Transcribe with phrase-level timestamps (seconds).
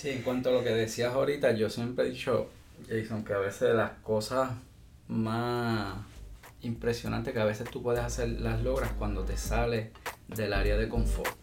[0.00, 2.48] Sí, en cuanto a lo que decías ahorita, yo siempre he dicho,
[2.88, 4.50] Jason, que a veces las cosas
[5.08, 5.94] más
[6.62, 9.90] impresionantes que a veces tú puedes hacer las logras cuando te sales
[10.26, 11.36] del área de confort.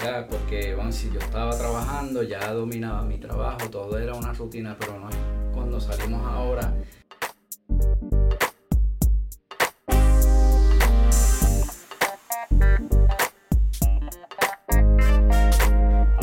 [0.00, 4.76] Ya, porque bueno, si yo estaba trabajando, ya dominaba mi trabajo, todo era una rutina,
[4.78, 5.16] pero no es
[5.54, 6.74] cuando salimos ahora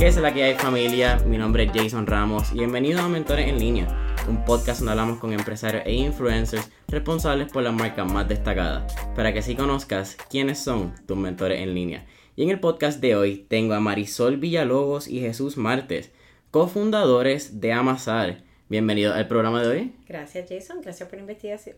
[0.03, 1.17] ¿Qué es la que hay familia?
[1.25, 3.87] Mi nombre es Jason Ramos y bienvenido a Mentores en Línea,
[4.27, 9.31] un podcast donde hablamos con empresarios e influencers responsables por las marcas más destacadas, para
[9.31, 12.05] que así conozcas quiénes son tus mentores en línea.
[12.35, 16.11] Y en el podcast de hoy tengo a Marisol Villalobos y Jesús Martes,
[16.51, 18.43] cofundadores de Amasar.
[18.67, 19.95] Bienvenido al programa de hoy.
[20.05, 21.19] Gracias Jason, gracias por,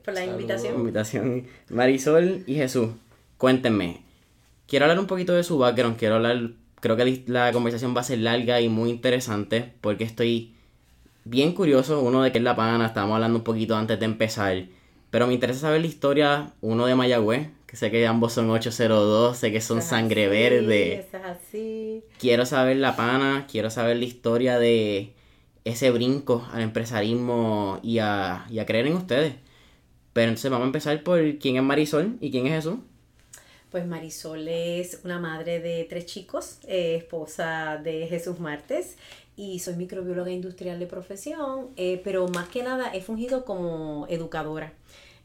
[0.04, 0.74] por la invitación.
[0.74, 1.46] invitación.
[1.70, 2.90] Marisol y Jesús,
[3.38, 4.02] cuéntenme.
[4.66, 8.04] Quiero hablar un poquito de su background, quiero hablar creo que la conversación va a
[8.04, 10.54] ser larga y muy interesante porque estoy
[11.24, 14.66] bien curioso, uno de qué es la pana, estábamos hablando un poquito antes de empezar,
[15.10, 19.36] pero me interesa saber la historia, uno de Mayagüez, que sé que ambos son 802,
[19.36, 21.08] sé que son sangre verde.
[21.24, 22.04] así.
[22.20, 25.16] Quiero saber la pana, quiero saber la historia de
[25.64, 29.34] ese brinco al empresarismo y a, y a creer en ustedes.
[30.14, 32.76] Pero entonces vamos a empezar por quién es Marisol y quién es Jesús.
[33.72, 38.96] Pues Marisol es una madre de tres chicos, eh, esposa de Jesús Martes
[39.36, 44.74] y soy microbióloga industrial de profesión, eh, pero más que nada he fungido como educadora.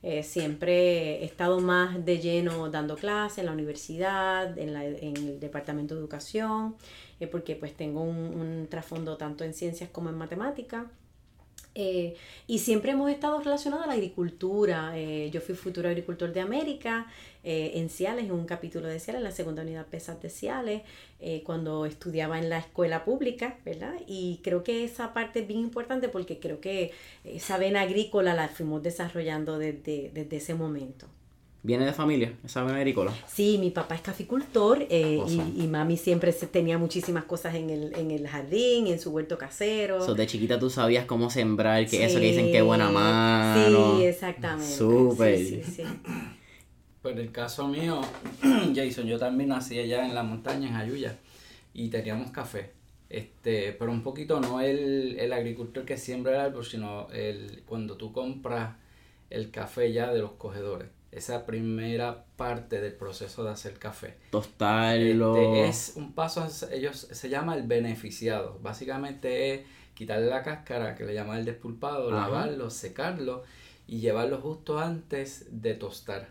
[0.03, 5.95] Eh, siempre he estado más de lleno dando clases en la universidad, en, el departamento
[5.95, 6.77] de educación,
[7.31, 10.87] porque pues tengo un, un trasfondo tanto en ciencias como en matemáticas.
[11.75, 14.93] Eh, y siempre hemos estado relacionados a la agricultura.
[14.97, 17.07] Eh, yo fui futuro agricultor de América
[17.45, 20.83] eh, en Ciales, en un capítulo de Ciales, en la segunda unidad PESAT de Ciales,
[21.45, 23.93] cuando estudiaba en la escuela pública, ¿verdad?
[24.07, 26.93] Y creo que esa parte es bien importante porque creo que
[27.25, 31.07] esa vena agrícola la fuimos desarrollando desde, desde ese momento.
[31.63, 33.13] ¿Viene de familia esa agrícola?
[33.27, 35.21] Sí, mi papá es caficultor eh,
[35.57, 40.05] y, mami siempre tenía muchísimas cosas en el, en el jardín, en su huerto casero.
[40.05, 43.99] So, de chiquita tú sabías cómo sembrar, que eso que dicen que buena mano.
[43.99, 44.75] Sí, exactamente.
[44.75, 45.37] Súper.
[45.39, 45.83] Sí, sí,
[47.03, 48.01] Pues en el caso mío,
[48.75, 51.17] Jason, yo también nací allá en la montaña, en Ayuya,
[51.73, 52.73] y teníamos café.
[53.09, 57.97] Este, pero un poquito no el, el agricultor que siembra el árbol, sino el, cuando
[57.97, 58.77] tú compras
[59.31, 64.17] el café ya de los cogedores esa primera parte del proceso de hacer café.
[64.31, 65.37] Tostarlo.
[65.37, 68.59] Este, es un paso, ellos se llama el beneficiado.
[68.63, 69.61] Básicamente es
[69.95, 73.43] quitarle la cáscara, que le llaman el despulpado, lavarlo, secarlo
[73.87, 76.31] y llevarlo justo antes de tostar.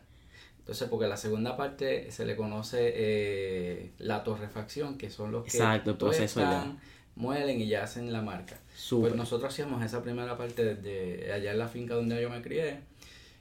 [0.69, 5.49] Entonces, porque la segunda parte se le conoce eh, la torrefacción, que son los que
[5.49, 5.97] Exacto,
[7.15, 8.59] muelen y ya hacen la marca.
[8.91, 12.81] Pues nosotros hacíamos esa primera parte desde allá en la finca donde yo me crié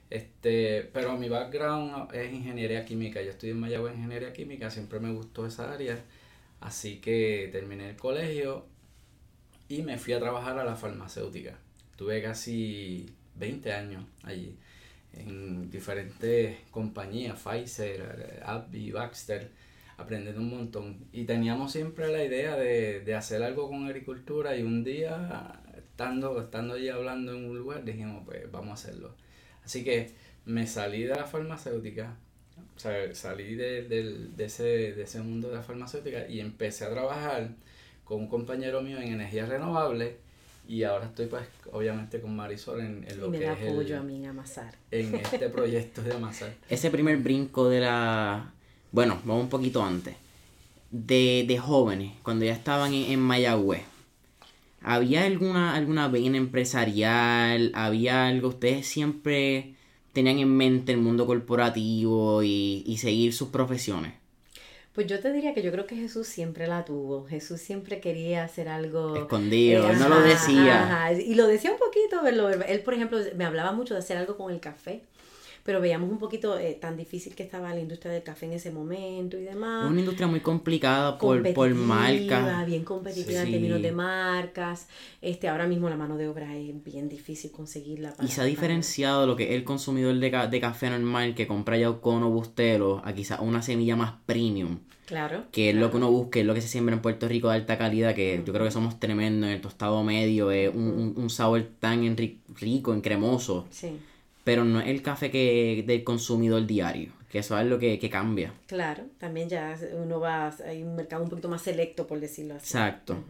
[0.09, 3.21] este, pero mi background es ingeniería química.
[3.21, 6.03] Yo estudié en Mayagüez ingeniería química, siempre me gustó esa área.
[6.61, 8.65] Así que terminé el colegio
[9.67, 11.59] y me fui a trabajar a la farmacéutica.
[11.95, 14.57] Tuve casi 20 años allí
[15.13, 19.49] en diferentes compañías, Pfizer, AbbVie, Baxter,
[19.97, 20.97] aprendiendo un montón.
[21.11, 26.41] Y teníamos siempre la idea de, de hacer algo con agricultura y un día, estando,
[26.41, 29.15] estando allí hablando en un lugar, dijimos, pues vamos a hacerlo.
[29.63, 30.13] Así que
[30.45, 32.15] me salí de la farmacéutica,
[32.75, 36.89] o sea, salí de, de, ese, de ese mundo de la farmacéutica y empecé a
[36.89, 37.49] trabajar
[38.03, 40.15] con un compañero mío en energías renovables
[40.69, 41.43] y ahora estoy pues
[41.73, 44.75] obviamente con Marisol en, en lo y me da apoyo a mí en Amasar.
[44.91, 46.53] En este proyecto de Amasar.
[46.69, 48.53] Ese primer brinco de la...
[48.91, 50.15] Bueno, vamos un poquito antes.
[50.91, 53.83] De, de jóvenes, cuando ya estaban en, en Mayagüez
[54.81, 57.71] ¿Había alguna, alguna vena empresarial?
[57.75, 58.49] ¿Había algo?
[58.49, 59.75] ¿Ustedes siempre
[60.13, 64.13] tenían en mente el mundo corporativo y, seguir sus profesiones?
[64.99, 67.25] Pues yo te diría que yo creo que Jesús siempre la tuvo.
[67.25, 71.13] Jesús siempre quería hacer algo escondido, no lo decía.
[71.13, 74.35] Y lo decía un poquito, pero él, por ejemplo, me hablaba mucho de hacer algo
[74.35, 75.03] con el café
[75.63, 78.71] pero veíamos un poquito eh, tan difícil que estaba la industria del café en ese
[78.71, 79.85] momento y demás.
[79.85, 82.65] Es una industria muy complicada por, por marcas.
[82.65, 84.87] Bien competitiva en términos de marcas.
[85.21, 88.15] Este, ahora mismo la mano de obra es bien difícil conseguirla.
[88.23, 91.77] y se ha diferenciado lo que es el consumidor de, de café normal que compra
[91.77, 94.79] ya cono bustelo a quizás una semilla más premium.
[95.09, 95.45] Claro.
[95.51, 97.55] Que es lo que uno busca, es lo que se siembra en Puerto Rico de
[97.55, 101.29] alta calidad, que yo creo que somos tremendos en el tostado medio, es un, un,
[101.29, 103.67] sabor tan rico, en cremoso.
[103.71, 103.97] Sí
[104.49, 108.51] pero no es el café que del consumidor diario, que eso es lo que, cambia.
[108.65, 112.65] Claro, también ya uno va, hay un mercado un poquito más selecto, por decirlo así.
[112.65, 113.23] Exacto.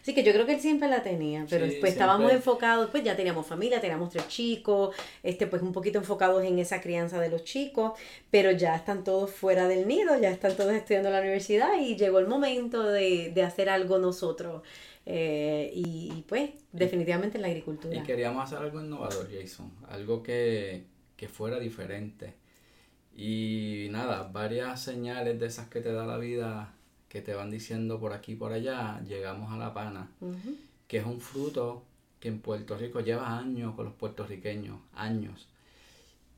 [0.00, 3.16] Así que yo creo que él siempre la tenía, pero pues estábamos enfocados, pues ya
[3.16, 7.44] teníamos familia, teníamos tres chicos, este pues un poquito enfocados en esa crianza de los
[7.44, 7.92] chicos,
[8.30, 11.96] pero ya están todos fuera del nido, ya están todos estudiando en la universidad y
[11.96, 14.62] llegó el momento de, de hacer algo nosotros.
[15.10, 17.96] Eh, y, pues definitivamente en la agricultura.
[17.96, 20.84] Y queríamos hacer algo innovador, Jason, algo que,
[21.16, 22.34] que fuera diferente.
[23.16, 26.74] Y nada, varias señales de esas que te da la vida
[27.08, 30.10] que te van diciendo por aquí y por allá, llegamos a la pana,
[30.86, 31.82] que es un fruto
[32.20, 35.48] que en Puerto Rico lleva años con los puertorriqueños, años,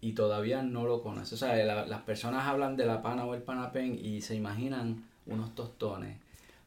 [0.00, 1.34] y todavía no lo conoces.
[1.34, 5.54] O sea, las personas hablan de la pana o el panapén y se imaginan unos
[5.54, 6.16] tostones.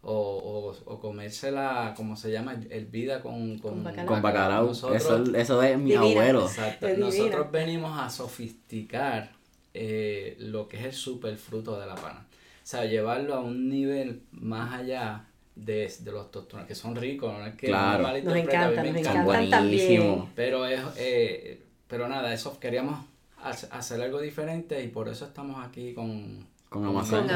[0.05, 4.71] O, o, o comérsela, como se llama, el vida con, con, bacalao.
[4.71, 6.41] eso, eso, es mi abuelo.
[6.41, 6.89] Exacto.
[6.97, 9.31] Nosotros venimos a sofisticar
[9.73, 12.25] eh, lo que es el superfruto de la pana.
[12.63, 17.37] O sea, llevarlo a un nivel más allá de, de los tostones, que son ricos,
[17.37, 18.03] no es que claro.
[18.23, 20.25] nos encantan, nos encantan también.
[20.33, 23.05] Pero, es, eh, pero nada, eso queríamos
[23.71, 27.27] hacer algo diferente y por eso estamos aquí con, con Amazon.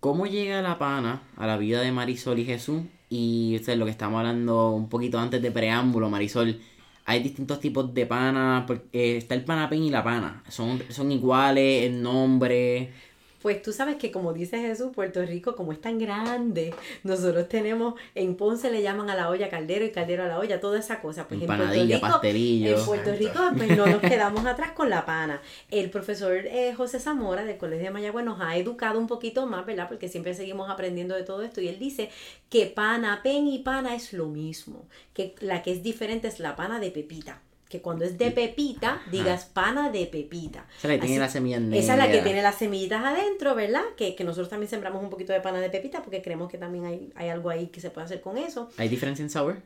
[0.00, 2.82] ¿Cómo llega la pana a la vida de Marisol y Jesús?
[3.08, 6.60] Y usted, lo que estamos hablando un poquito antes de preámbulo, Marisol,
[7.06, 11.84] hay distintos tipos de pana, porque está el panapén y la pana, son, son iguales,
[11.84, 12.92] el nombre.
[13.44, 17.92] Pues tú sabes que como dice Jesús, Puerto Rico como es tan grande, nosotros tenemos,
[18.14, 21.02] en Ponce le llaman a la olla caldero y caldero a la olla, toda esa
[21.02, 21.28] cosa.
[21.28, 22.78] Pues en Puerto Rico, pastelillo.
[22.78, 25.42] En Puerto Rico pues no nos quedamos atrás con la pana.
[25.70, 29.66] El profesor eh, José Zamora del Colegio de Mayagüez nos ha educado un poquito más,
[29.66, 29.88] ¿verdad?
[29.90, 32.08] Porque siempre seguimos aprendiendo de todo esto y él dice
[32.48, 36.56] que pana, pen y pana es lo mismo, que la que es diferente es la
[36.56, 37.42] pana de pepita
[37.74, 40.64] que cuando es de pepita, digas pana de pepita.
[40.78, 43.56] Esa es la que tiene las semillas Esa es la que tiene las semillitas adentro,
[43.56, 43.82] ¿verdad?
[43.96, 46.84] Que, que, nosotros también sembramos un poquito de pana de pepita porque creemos que también
[46.84, 48.70] hay, hay algo ahí que se puede hacer con eso.
[48.76, 49.56] ¿Hay diferencia en sabor?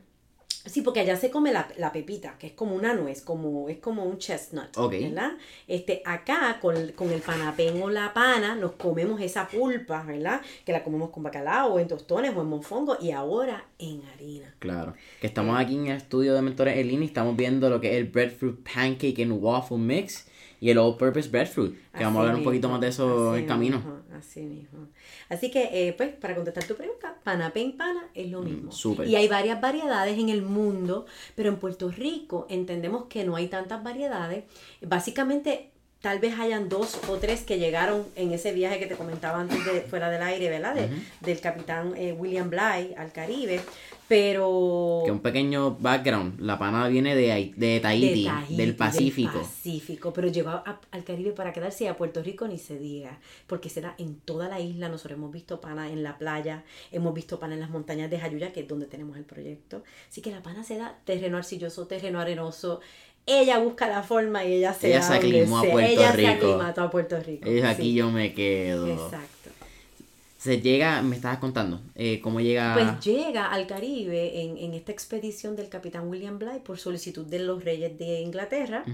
[0.65, 4.03] Sí, porque allá se come la, pepita, que es como una nuez, como, es como
[4.03, 5.31] un chestnut, ¿verdad?
[5.67, 10.41] Este, acá con, el panapén o la pana nos comemos esa pulpa, ¿verdad?
[10.65, 14.53] Que la comemos con bacalao, o en tostones, o en mofongo, y ahora en harina.
[14.59, 17.97] Claro, que estamos aquí en el estudio de Mentores Elini estamos viendo lo que es
[17.97, 20.27] el breadfruit pancake and waffle mix
[20.59, 23.45] y el all purpose breadfruit, que vamos a hablar un poquito más de eso en
[23.45, 23.81] camino.
[24.17, 24.87] así mismo.
[25.29, 28.71] Así que, eh, pues, para contestar tu pregunta, panapén pana es lo mm, mismo.
[28.71, 29.07] super.
[29.07, 31.05] Y hay varias variedades en el mundo,
[31.35, 34.45] pero en Puerto Rico entendemos que no hay tantas variedades.
[34.81, 35.69] Básicamente,
[36.01, 39.63] tal vez hayan dos o tres que llegaron en ese viaje que te comentaba antes
[39.65, 40.75] de fuera del aire, ¿verdad?
[41.21, 43.61] Del capitán eh, William Bly al Caribe.
[44.09, 45.03] Pero...
[45.05, 49.33] Que un pequeño background, la pana viene de, de, Tahiti, del Pacífico.
[49.33, 53.19] Del Pacífico, pero llegó al Caribe para quedarse y a Puerto Rico ni se diga,
[53.45, 57.39] porque será en toda la isla, nosotros hemos visto pana en la playa, hemos visto
[57.39, 59.83] pana en las montañas de Jayuya, que es donde tenemos el proyecto.
[60.09, 62.81] Así que la pana se da terreno arcilloso, terreno arenoso,
[63.27, 66.29] ella busca la forma y ella se ella se aclimó a Puerto ella Rico.
[66.31, 67.47] se aclimató a Puerto Rico.
[67.47, 68.87] Ella aquí yo me quedo.
[68.87, 69.38] Exacto
[70.39, 72.73] se llega, me estabas contando, eh, cómo llega...
[72.73, 77.39] Pues llega al Caribe en, en, esta expedición del capitán William Bligh por solicitud de
[77.39, 78.85] los reyes de Inglaterra,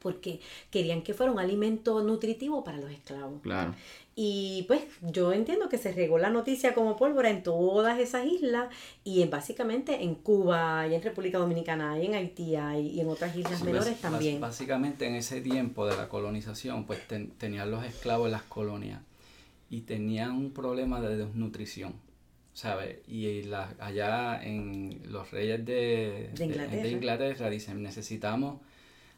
[0.00, 0.38] porque
[0.70, 3.40] querían que fuera un alimento nutritivo para los esclavos.
[3.40, 3.74] Claro.
[4.16, 8.68] Y pues yo entiendo que se regó la noticia como pólvora en todas esas islas
[9.02, 13.34] y en, básicamente en Cuba y en República Dominicana y en Haití y en otras
[13.34, 14.42] islas menores también.
[14.42, 17.00] Básicamente en ese tiempo de la colonización pues
[17.38, 19.00] tenían los esclavos en las colonias
[19.68, 21.94] y tenían un problema de desnutrición,
[22.52, 22.98] ¿sabes?
[23.08, 27.50] Y la, allá en los reyes de, de, Inglaterra.
[27.50, 28.60] dicen, necesitamos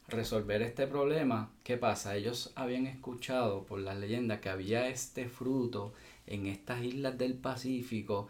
[0.08, 1.50] resolver este problema.
[1.62, 2.16] ¿Qué pasa?
[2.16, 5.92] Ellos habían escuchado por las leyendas que había este fruto
[6.26, 8.28] en estas islas del Pacífico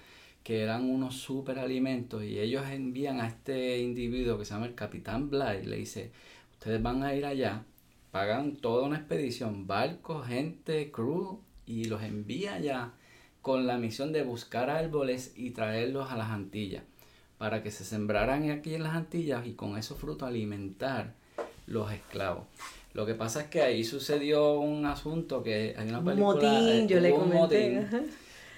[0.49, 4.75] que eran unos super alimentos y ellos envían a este individuo que se llama el
[4.75, 6.11] capitán Bly le dice,
[6.53, 7.65] ustedes van a ir allá,
[8.11, 12.93] pagan toda una expedición, barco, gente, crew, y los envía allá
[13.43, 16.83] con la misión de buscar árboles y traerlos a las Antillas
[17.37, 21.15] para que se sembraran aquí en las Antillas y con esos frutos alimentar
[21.67, 22.45] los esclavos.
[22.95, 26.87] Lo que pasa es que ahí sucedió un asunto que hay una película motín, eh,
[26.89, 27.87] yo le comenté.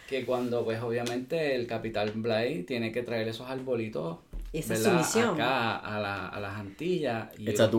[0.08, 4.18] que cuando pues obviamente el capitán Bly tiene que traer esos arbolitos
[4.52, 5.34] esa es su misión.
[5.34, 7.70] acá a, la, a las Antillas y los,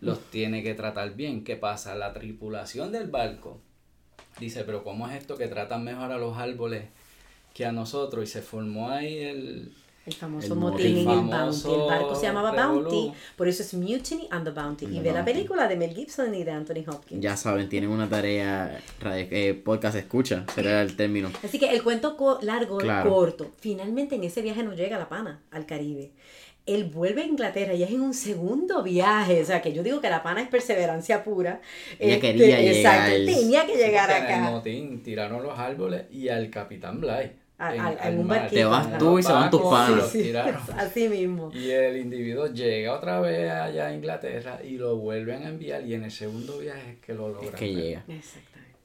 [0.00, 1.42] los tiene que tratar bien.
[1.44, 1.94] ¿Qué pasa?
[1.94, 3.60] La tripulación del barco
[4.40, 6.84] dice, pero ¿cómo es esto que tratan mejor a los árboles
[7.54, 8.24] que a nosotros?
[8.24, 9.72] Y se formó ahí el,
[10.04, 11.72] El famoso motín en el Bounty.
[11.72, 14.86] El barco se llamaba Bounty, por eso es Mutiny and the Bounty.
[14.86, 17.20] y ve la película de Mel Gibson y de Anthony Hopkins.
[17.20, 21.30] Ya saben, tienen una tarea, eh, podcast escucha, será el término.
[21.42, 23.52] Así que el cuento largo, corto.
[23.58, 26.12] Finalmente en ese viaje no llega la pana al Caribe
[26.66, 30.00] él vuelve a Inglaterra y es en un segundo viaje, o sea que yo digo
[30.00, 31.60] que la pana es perseverancia pura.
[31.98, 33.08] Ella este, quería llegar.
[33.08, 34.38] Exacto, tenía que llegar acá.
[34.38, 37.30] En el motín tiraron los árboles y al capitán Bly.
[38.50, 40.14] Te vas tú y se van tus panos.
[40.76, 41.50] así mismo.
[41.54, 45.94] Y el individuo llega otra vez allá a Inglaterra y lo vuelven a enviar y
[45.94, 47.54] en el segundo viaje es que lo logran.
[47.54, 48.04] Es que llega.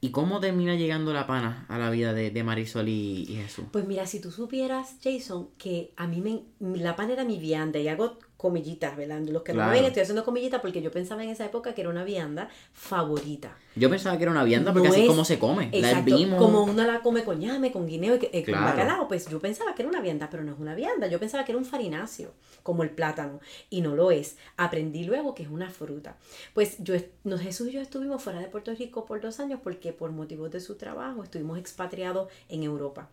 [0.04, 3.66] ¿Y cómo termina llegando la pana a la vida de, Marisol y, Jesús?
[3.70, 6.42] Pues mira, si tú supieras, Jason, que a mí me,
[6.76, 9.20] la pana era mi vianda y hago comillitas, ¿verdad?
[9.20, 11.80] Los que no me ven, estoy haciendo comillitas porque yo pensaba en esa época que
[11.82, 13.56] era una vianda favorita.
[13.76, 15.68] Yo pensaba que era una vianda porque así es como se come.
[15.70, 19.76] Exacto, como uno la come con ñame, con guineo eh, con bacalao, pues yo pensaba
[19.76, 21.06] que era una vianda, pero no es una vianda.
[21.06, 22.32] Yo pensaba que era un farináceo,
[22.64, 23.38] como el plátano,
[23.70, 24.36] y no lo es.
[24.56, 26.16] Aprendí luego que es una fruta.
[26.52, 26.96] Pues yo,
[27.38, 30.58] Jesús y yo estuvimos fuera de Puerto Rico por dos años porque por motivos de
[30.58, 33.08] su trabajo estuvimos expatriados en Europa.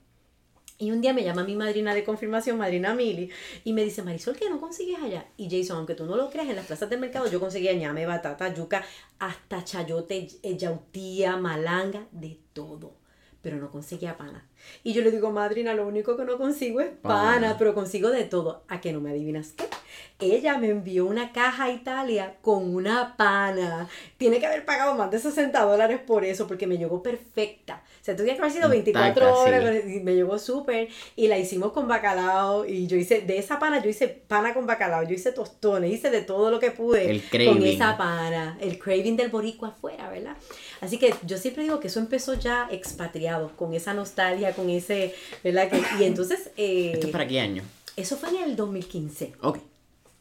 [0.81, 3.29] Y un día me llama mi madrina de confirmación, madrina Mili,
[3.65, 5.25] y me dice, Marisol, ¿qué no consigues allá?
[5.35, 8.05] Y Jason, aunque tú no lo creas, en las plazas del mercado yo conseguía ñame,
[8.05, 8.85] batata, yuca,
[9.19, 12.93] hasta chayote, eh, yautía, malanga, de todo.
[13.41, 14.47] Pero no conseguía pana.
[14.83, 18.23] Y yo le digo, madrina, lo único que no consigo es pana, pero consigo de
[18.23, 18.63] todo.
[18.67, 19.65] ¿A que no me adivinas qué?
[20.19, 23.87] Ella me envió una caja a Italia con una pana.
[24.17, 27.83] Tiene que haber pagado más de 60 dólares por eso, porque me llegó perfecta.
[28.09, 30.89] Sea, tuve que haber sido 24 horas, y me llegó súper.
[31.15, 32.65] Y la hicimos con bacalao.
[32.65, 35.03] Y yo hice, de esa pana, yo hice pana con bacalao.
[35.03, 38.57] Yo hice tostones, hice de todo lo que pude el con esa pana.
[38.61, 40.35] El craving del boricua afuera, ¿verdad?
[40.81, 45.13] Así que yo siempre digo que eso empezó ya expatriado, con esa nostalgia, con ese,
[45.43, 45.69] ¿verdad?
[45.99, 46.51] y entonces...
[46.57, 47.63] Eh, ¿Esto es para qué año?
[47.95, 49.33] Eso fue en el 2015.
[49.41, 49.59] Ok.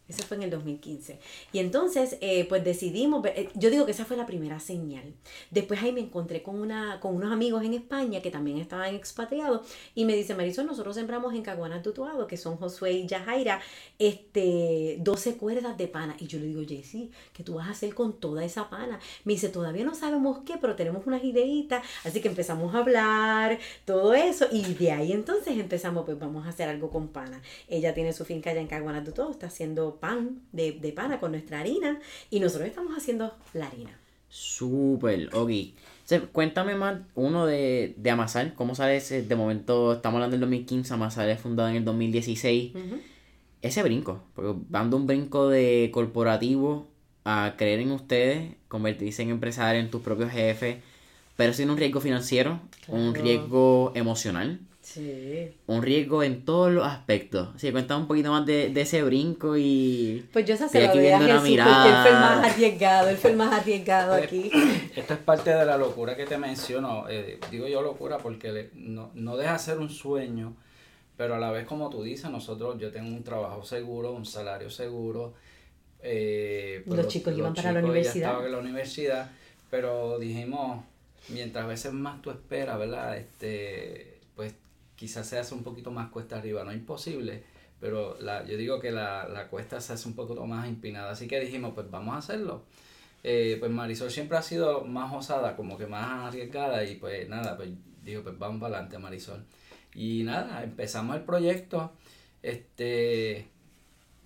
[0.08, 1.18] Eso fue en el 2015.
[1.52, 5.14] Y entonces, eh, pues decidimos, eh, yo digo que esa fue la primera señal.
[5.50, 9.66] Después ahí me encontré con, una, con unos amigos en España que también estaban expatriados
[9.94, 13.60] y me dice, Marisol, nosotros sembramos en Caguana Tutuado, que son Josué y Yajaira,
[13.98, 16.16] este, 12 cuerdas de pana.
[16.18, 18.98] Y yo le digo, Jessy, ¿qué tú vas a hacer con toda esa pana?
[19.24, 21.84] Me dice, todavía no sabemos qué, pero tenemos unas ideitas.
[22.04, 24.46] Así que empezamos a hablar, todo eso.
[24.50, 27.42] Y de ahí entonces empezamos, pues vamos a hacer algo con pana.
[27.68, 31.32] Ella tiene su finca allá en Caguana Tutuado, está haciendo pan de, de pana con
[31.32, 32.00] nuestra harina
[32.30, 33.98] y nosotros estamos haciendo la harina.
[34.28, 35.50] Súper, ok.
[36.32, 39.22] cuéntame más uno de, de Amasar, ¿cómo sale ese?
[39.22, 42.72] De momento, estamos hablando del 2015, Amasar es fundado en el 2016.
[43.62, 46.86] Ese brinco, porque dando un brinco de corporativo
[47.24, 50.76] a creer en ustedes, convertirse en empresario, en tus propios jefes,
[51.36, 54.60] pero sin un riesgo financiero, un riesgo emocional.
[54.88, 55.54] Sí.
[55.66, 57.50] Un riesgo en todos los aspectos.
[57.59, 60.26] Sí, cuéntame un poquito más de, ese brinco y...
[60.33, 63.30] Pues yo se lo doy a Jesús porque él fue el más arriesgado, él fue
[63.33, 64.50] el más arriesgado pues, aquí.
[64.97, 67.07] Esto es parte de la locura que te menciono.
[67.11, 70.57] Eh, digo yo locura porque no, no deja ser un sueño,
[71.18, 74.71] pero a la vez como tú dices, nosotros, yo tengo un trabajo seguro, un salario
[74.71, 75.35] seguro.
[76.02, 78.30] Eh, pues los, chicos iban para la universidad.
[78.30, 79.30] estaban en la universidad,
[79.71, 80.83] pero dijimos,
[81.28, 83.18] mientras a veces más tú esperas, ¿verdad?
[83.18, 84.17] Este,
[84.98, 87.44] quizás se hace un poquito más cuesta arriba, no imposible,
[87.80, 91.28] pero la, yo digo que la, la cuesta se hace un poquito más empinada, así
[91.28, 92.64] que dijimos, pues vamos a hacerlo.
[93.22, 97.56] Eh, pues Marisol siempre ha sido más osada, como que más arriesgada y pues nada,
[97.56, 97.70] pues
[98.02, 99.44] digo, pues vamos para adelante Marisol.
[99.94, 101.92] Y nada, empezamos el proyecto,
[102.42, 103.46] este,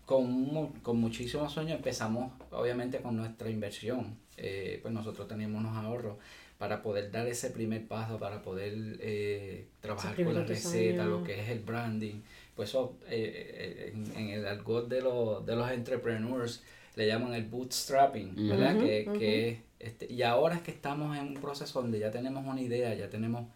[0.07, 6.17] con, con muchísimos sueños, empezamos obviamente con nuestra inversión, eh, pues nosotros teníamos unos ahorros
[6.63, 11.41] para poder dar ese primer paso, para poder eh, trabajar con la receta, lo que
[11.41, 12.21] es el branding.
[12.55, 16.63] Pues eso, eh, eh, en, el argot de, los, de los entrepreneurs
[16.95, 18.79] le llaman el bootstrapping, ¿verdad?
[18.79, 22.95] que, este, y ahora es que estamos en un proceso donde ya tenemos una idea,
[22.95, 23.47] ya tenemos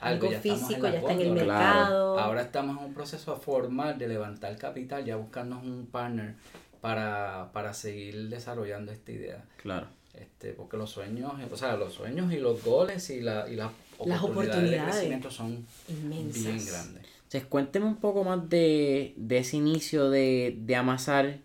[0.00, 2.18] algo, físico, ya está en el mercado.
[2.18, 6.36] Ahora estamos en un proceso formal de levantar capital, ya buscarnos un partner
[6.80, 9.44] para, para seguir desarrollando esta idea.
[9.58, 9.88] Claro.
[10.16, 13.70] Este, porque los sueños, o sea, los sueños y los goles y, la, y las,
[13.98, 16.42] oportunidades de crecimiento son inmensas.
[16.42, 17.02] bien grandes.
[17.16, 21.38] Entonces, cuénteme un poco más de, ese inicio de, amasar,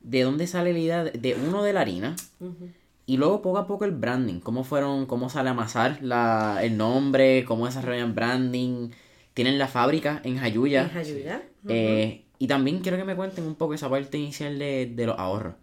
[0.00, 2.16] de dónde sale la idea de, uno de la harina.
[3.06, 7.44] Y luego poco a poco el branding, cómo fueron, cómo sale amasar la, el nombre,
[7.44, 8.90] cómo desarrollan branding.
[9.34, 10.82] Tienen la fábrica en Jayuya.
[10.82, 11.42] En Jayuya.
[11.68, 15.18] Eh, y también quiero que me cuenten un poco esa parte inicial de, de los
[15.18, 15.54] ahorros.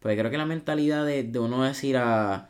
[0.00, 2.48] Porque creo que la mentalidad de, uno decir a,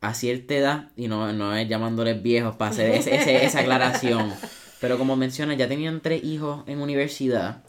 [0.00, 4.32] a cierta edad, y no, no es llamándoles viejos para hacer esa aclaración,
[4.80, 7.62] pero como mencionas, ya tenían tres hijos en universidad.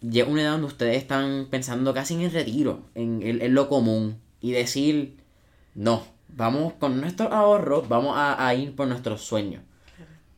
[0.00, 4.18] llega una edad donde ustedes están pensando casi en el retiro, en, en, lo común,
[4.40, 5.16] y decir,
[5.74, 9.62] no, vamos con nuestros ahorros, vamos a, ir por nuestros sueños.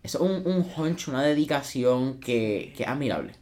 [0.02, 3.32] Eso es un, un hunch, una dedicación que, que es admirable.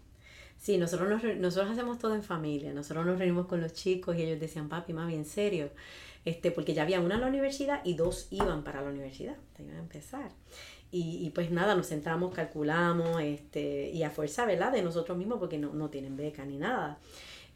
[0.65, 2.73] Sí, nosotros, nos, nosotros hacemos todo en familia.
[2.73, 5.69] Nosotros nos reunimos con los chicos y ellos decían, papi, mami, en serio.
[6.25, 9.77] Este, porque ya había una en la universidad y dos iban para la universidad, iban
[9.77, 10.31] a empezar.
[10.91, 14.73] Y, y, pues nada, nos sentamos, calculamos, este, y a fuerza, ¿verdad?
[14.73, 16.99] De nosotros mismos, porque no, no tienen beca ni nada.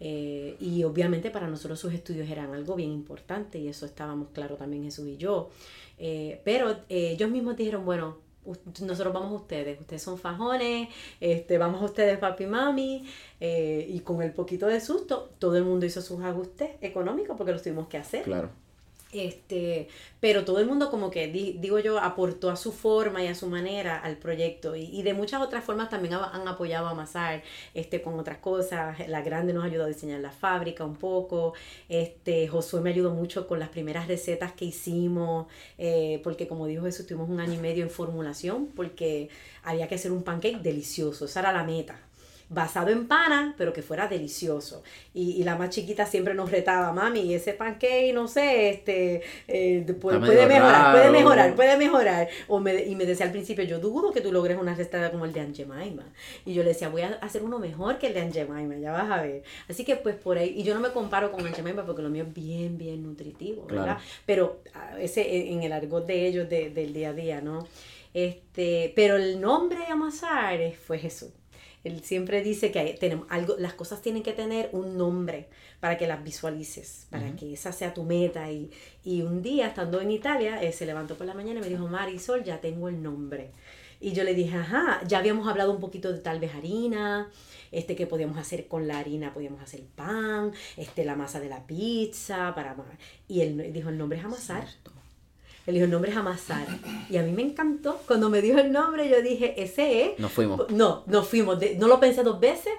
[0.00, 4.56] Eh, y obviamente para nosotros sus estudios eran algo bien importante y eso estábamos claro
[4.56, 5.48] también Jesús y yo.
[5.96, 8.27] Eh, pero eh, ellos mismos dijeron, bueno,
[8.80, 10.88] nosotros vamos a ustedes, ustedes son fajones,
[11.20, 13.06] este, vamos a ustedes papi mami,
[13.40, 17.62] y con el poquito de susto, todo el mundo hizo sus ajustes económicos porque los
[17.62, 18.22] tuvimos que hacer.
[18.22, 18.50] Claro.
[19.10, 19.88] Este,
[20.20, 23.46] pero todo el mundo como que, digo yo, aportó a su forma y a su
[23.46, 28.18] manera al proyecto y, de muchas otras formas también han apoyado a Mazar este, con
[28.18, 29.08] otras cosas.
[29.08, 31.54] La Grande nos ayudó a diseñar la fábrica un poco.
[31.88, 35.46] Este, Josué me ayudó mucho con las primeras recetas que hicimos,
[35.78, 39.30] eh, porque como dijo Jesús, tuvimos un año y medio en formulación porque
[39.62, 42.07] había que hacer un pancake delicioso, esa era la meta
[42.50, 44.82] basado en pana, pero que fuera delicioso.
[45.12, 49.84] Y, y la más chiquita siempre nos retaba, mami, ese pancake, no sé, este, eh,
[50.00, 52.28] puede, mejorar, puede mejorar, puede mejorar.
[52.46, 55.24] O me, y me decía al principio, yo dudo que tú logres una receta como
[55.24, 56.04] el de Angemaima.
[56.46, 59.10] Y yo le decía, voy a hacer uno mejor que el de Angemaima, ya vas
[59.10, 59.42] a ver.
[59.68, 62.24] Así que pues por ahí, y yo no me comparo con Angemaima porque lo mío
[62.24, 63.98] es bien, bien nutritivo, ¿verdad?
[64.24, 64.62] Pero
[64.98, 67.66] ese en el argot de ellos del día a día, ¿no?
[68.14, 71.30] Este, pero el nombre de Amasar fue Jesús.
[71.84, 75.48] Él siempre dice que tenemos algo, las cosas tienen que tener un nombre
[75.80, 78.50] para que las visualices, para que esa sea tu meta.
[78.50, 78.70] Y,
[79.04, 82.44] y un día, estando en Italia, se levantó por la mañana y me dijo, Marisol,
[82.44, 83.52] ya tengo el nombre.
[84.00, 87.30] Y yo le dije, ajá, ya habíamos hablado un poquito de tal vez harina,
[87.72, 91.66] este, que podíamos hacer con la harina, podíamos hacer pan, este, la masa de la
[91.66, 92.76] pizza, para
[93.26, 94.68] Y él dijo, el nombre es amasar.
[95.68, 96.66] Él dijo, el nombre es Amasar.
[97.10, 98.00] Y a mí me encantó.
[98.06, 100.18] Cuando me dijo el nombre, yo dije, ese es.
[100.18, 100.70] Nos fuimos.
[100.70, 101.58] No, nos fuimos.
[101.76, 102.72] no lo pensé dos veces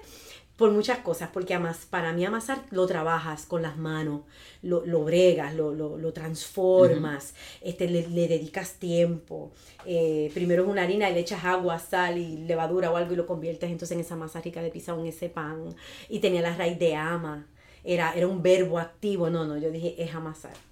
[0.58, 4.22] por muchas cosas, porque amas, para mí amasar lo trabajas con las manos,
[4.64, 9.52] lo, lo bregas, lo, lo, transformas, este, le, dedicas tiempo.
[9.86, 13.18] Eh, primero es una harina y le echas agua, sal y levadura o algo y
[13.18, 15.76] lo conviertes entonces en esa masa rica de pizza o en ese pan.
[16.10, 17.46] Y tenía la raíz de ama,
[17.84, 19.30] era, era un verbo activo.
[19.30, 20.69] No, no, yo dije, es amasar.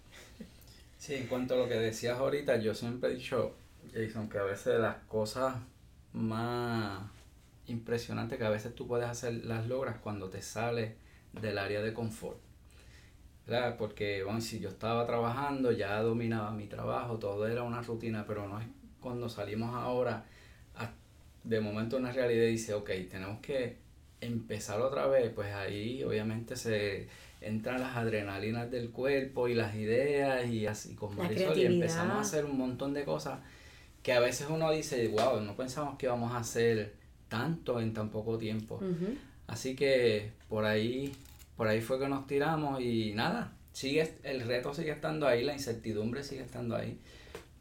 [1.07, 3.55] Sí, en cuanto a lo que decías ahorita, yo siempre he dicho,
[3.93, 5.55] Jason, que a veces las cosas
[6.11, 7.01] más
[7.65, 10.95] impresionantes que a veces tú puedes hacer las logras cuando te sales
[11.31, 12.39] del área de confort.
[13.45, 13.77] ¿verdad?
[13.77, 18.45] Porque, bueno, si yo estaba trabajando, ya dominaba mi trabajo, todo era una rutina, pero
[18.49, 18.67] no es
[18.99, 20.25] cuando salimos ahora,
[21.45, 23.77] de momento una realidad y dice, ok, tenemos que
[24.19, 27.07] empezar otra vez, pues ahí obviamente se
[27.41, 32.21] entran las adrenalinas del cuerpo y las ideas y así con Marisol y empezamos a
[32.21, 33.39] hacer un montón de cosas
[34.03, 36.93] que a veces uno dice, wow, no pensamos que íbamos a hacer
[37.27, 38.79] tanto en tan poco tiempo.
[39.47, 41.13] Así que por ahí,
[41.55, 45.53] por ahí fue que nos tiramos y nada, sigue, el reto sigue estando ahí, la
[45.53, 46.97] incertidumbre sigue estando ahí.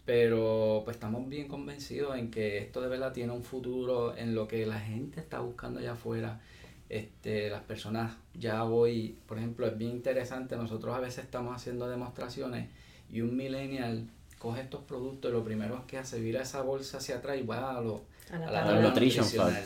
[0.04, 4.46] Pero pues estamos bien convencidos en que esto de verdad tiene un futuro en lo
[4.46, 6.40] que la gente está buscando allá afuera
[6.88, 11.88] este, las personas ya voy, por ejemplo, es bien interesante, nosotros a veces estamos haciendo
[11.88, 12.68] demostraciones
[13.10, 17.16] y un millennial coge estos productos y lo primero que hace vira esa bolsa hacia
[17.16, 19.64] atrás y va a, lo, a la, tabla nutricional.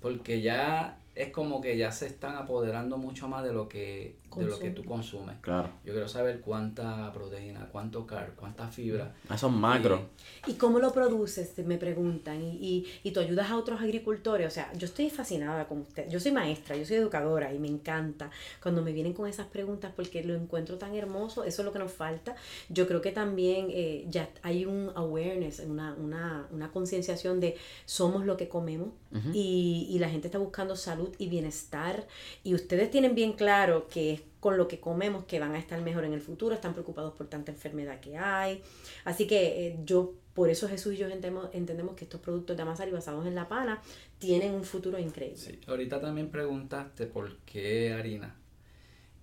[0.00, 4.46] Porque ya es como que ya se están apoderando mucho más de lo que de
[4.46, 5.36] lo que tú consumes.
[5.40, 5.68] Claro.
[5.84, 9.14] Yo quiero saber cuánta proteína, cuánto carb, cuánta fibra.
[9.28, 10.00] Ah, son macros.
[10.46, 11.56] Y, cómo lo produces?
[11.64, 12.42] Me preguntan.
[12.42, 14.46] Y, y, y tú ayudas a otros agricultores.
[14.46, 16.08] O sea, yo estoy fascinada con usted.
[16.08, 18.30] Yo soy maestra, yo soy educadora y me encanta
[18.62, 21.44] cuando me vienen con esas preguntas porque lo encuentro tan hermoso.
[21.44, 22.36] Eso es lo que nos falta.
[22.68, 28.24] Yo creo que también eh, ya hay un awareness, una, una, una concienciación de somos
[28.24, 28.88] lo que comemos
[29.32, 32.06] y, y la gente está buscando salud y bienestar.
[32.42, 35.80] Y ustedes tienen bien claro que es con lo que comemos que van a estar
[35.80, 38.62] mejor en el futuro, están preocupados por tanta enfermedad que hay.
[39.06, 42.62] Así que eh, yo, por eso Jesús y yo entendemos, entendemos que estos productos de
[42.62, 43.80] Amasari basados en la pana
[44.18, 45.60] tienen un futuro increíble.
[45.66, 48.36] Ahorita también preguntaste por qué harina.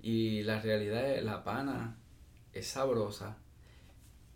[0.01, 1.97] Y la realidad es la pana
[2.51, 3.37] es sabrosa,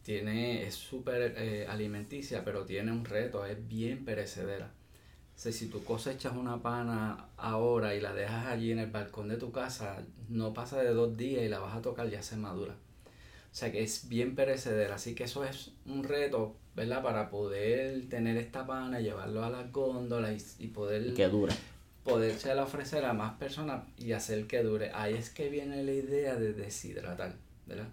[0.04, 4.72] tiene, es súper eh, alimenticia, pero tiene un reto, es bien perecedera
[5.36, 9.52] si tú cosechas una pana ahora y la dejas allí en el balcón de tu
[9.52, 9.98] casa,
[10.30, 12.74] no pasa de dos días y la vas a tocar, ya se madura.
[12.74, 14.96] O sea que es bien perecedera.
[14.96, 17.04] Así que eso es un reto, ¿verdad?
[17.04, 21.14] Para poder tener esta pana, llevarlo a las góndolas y, poder...
[21.14, 21.56] que dura.
[22.04, 24.92] poderse ofrecer a más personas y hacer que dure.
[24.94, 27.88] Ahí es que viene la idea de deshidratar, ¿verdad?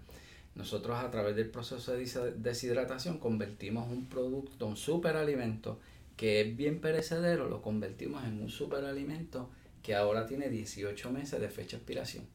[0.55, 5.79] Nosotros a través del proceso de deshidratación convertimos un producto, un superalimento
[6.17, 9.49] que es bien perecedero, lo convertimos en un superalimento
[9.81, 12.25] que ahora tiene 18 meses de fecha de expiración.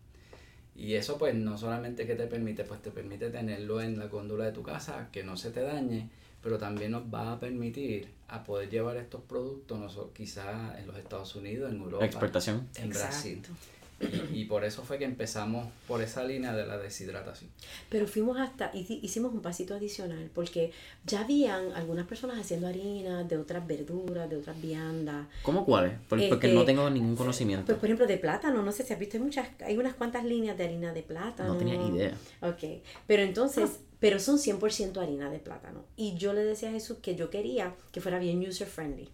[0.77, 4.45] Y eso pues no solamente que te permite, pues te permite tenerlo en la góndola
[4.45, 6.09] de tu casa, que no se te dañe,
[6.43, 10.97] pero también nos va a permitir a poder llevar estos productos, no quizás en los
[10.97, 13.43] Estados Unidos, en Europa, exportación, en Brasil.
[14.33, 17.51] Y, por eso fue que empezamos por esa línea de la deshidratación.
[17.89, 20.73] Pero fuimos hasta, hicimos un pasito adicional, porque
[21.05, 25.27] ya habían algunas personas haciendo harina de otras verduras, de otras viandas.
[25.43, 25.95] ¿Cómo cuáles?
[26.09, 27.67] Porque, porque no tengo ningún conocimiento.
[27.67, 30.25] Pues por ejemplo de plátano, no sé si has visto, hay, muchas, hay unas cuantas
[30.25, 31.55] líneas de harina de plátano.
[31.55, 32.15] No tenía idea.
[32.43, 35.85] Ok, pero entonces, pero son 100% harina de plátano.
[35.97, 39.09] Y yo le decía a Jesús que yo quería que fuera bien user friendly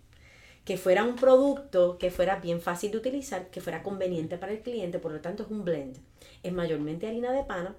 [0.65, 4.61] que fuera un producto que fuera bien fácil de utilizar, que fuera conveniente para el
[4.61, 5.99] cliente, por lo tanto es un blend.
[6.43, 7.77] Es mayormente harina de pana,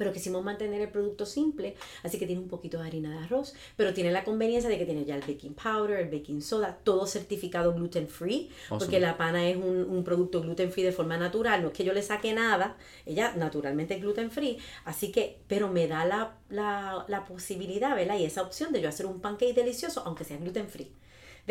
[0.00, 3.54] pero quisimos mantener el producto simple, así que tiene un poquito de harina de arroz,
[3.76, 7.06] pero tiene la conveniencia de que tiene ya el baking powder, el baking soda, todo
[7.06, 11.68] certificado gluten free, porque la pana es un, producto gluten free de forma natural, no
[11.68, 15.86] es que yo le saque nada, ella naturalmente es gluten free, así que, pero me
[15.86, 18.18] da la, la, la posibilidad, ¿verdad?
[18.18, 20.90] Y esa opción de yo hacer un pancake delicioso, aunque sea gluten free.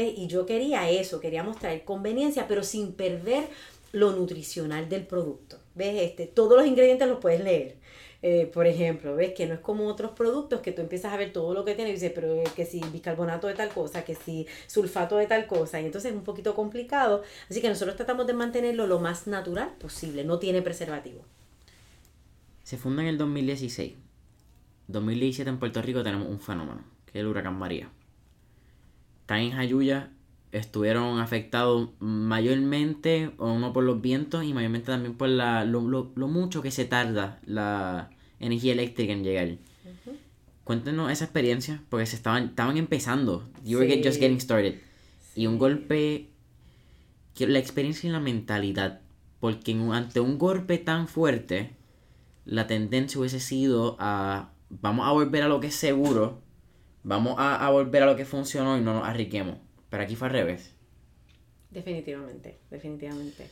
[0.03, 3.47] Y yo quería eso, queríamos traer conveniencia, pero sin perder
[3.91, 5.57] lo nutricional del producto.
[5.75, 6.01] ¿Ves?
[6.01, 7.75] Este, todos los ingredientes los puedes leer.
[8.21, 11.31] Eh, por ejemplo, ves que no es como otros productos que tú empiezas a ver
[11.31, 14.45] todo lo que tiene y dices, pero que si bicarbonato de tal cosa, que si
[14.67, 17.23] sulfato de tal cosa, y entonces es un poquito complicado.
[17.49, 21.23] Así que nosotros tratamos de mantenerlo lo más natural posible, no tiene preservativo.
[22.63, 23.93] Se funda en el 2016.
[24.87, 27.89] 2017 en Puerto Rico tenemos un fenómeno, que es el huracán María
[29.29, 30.09] están en Jayuya
[30.51, 35.83] estuvieron afectados mayormente, uno por los vientos y mayormente también por la, lo,
[36.27, 39.57] mucho que se tarda la energía eléctrica en llegar.
[40.63, 43.47] Cuéntenos esa experiencia, porque se estaban, estaban empezando.
[43.63, 44.79] You were just getting started.
[45.35, 46.29] Y un golpe,
[47.37, 49.01] la experiencia y la mentalidad,
[49.39, 51.75] porque ante un golpe tan fuerte,
[52.45, 56.41] la tendencia hubiese sido a, vamos a volver a lo que es seguro,
[57.03, 59.57] vamos a, volver a lo que funcionó y no nos arriquemos.
[59.89, 60.73] Pero aquí fue al revés.
[61.71, 63.47] Definitivamente, definitivamente.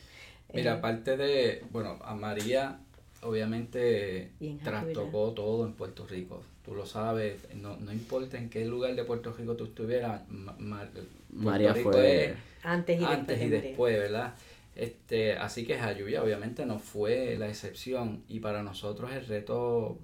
[0.52, 2.80] Mira, eh, aparte de, bueno, a María
[3.22, 4.30] obviamente
[4.62, 6.42] trastocó todo en Puerto Rico.
[6.64, 10.22] Tú lo sabes, no, no importa en qué lugar de Puerto Rico tú estuvieras,
[11.30, 14.34] María fue antes y antes y después, ¿verdad?
[14.76, 19.98] Este, así que Jayuya obviamente no fue la excepción y para nosotros el reto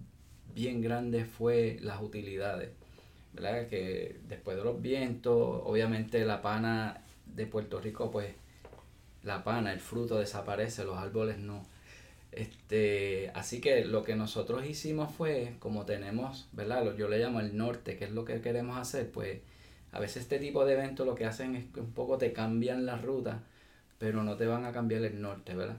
[0.54, 2.70] bien grande fue las utilidades.
[3.34, 3.66] ¿Verdad?
[3.68, 8.34] Que después de los vientos, obviamente la pana de Puerto Rico, pues
[9.22, 11.62] la pana, el fruto desaparece, los árboles no.
[12.32, 16.96] Este, así que lo que nosotros hicimos fue, como tenemos, ¿verdad?
[16.96, 19.40] Yo le llamo el norte, que es lo que queremos hacer, pues
[19.92, 22.86] a veces este tipo de eventos lo que hacen es que un poco te cambian
[22.86, 23.42] la ruta,
[23.98, 25.78] pero no te van a cambiar el norte, ¿verdad?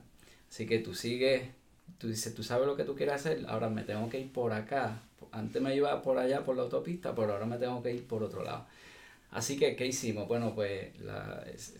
[0.50, 1.50] Así que tú sigues,
[1.98, 4.54] tú dices, tú sabes lo que tú quieres hacer, ahora me tengo que ir por
[4.54, 8.08] acá, antes me iba por allá por la autopista, pero ahora me tengo que ir
[8.08, 8.66] por otro lado.
[9.32, 10.28] Así que, ¿qué hicimos?
[10.28, 10.94] Bueno, pues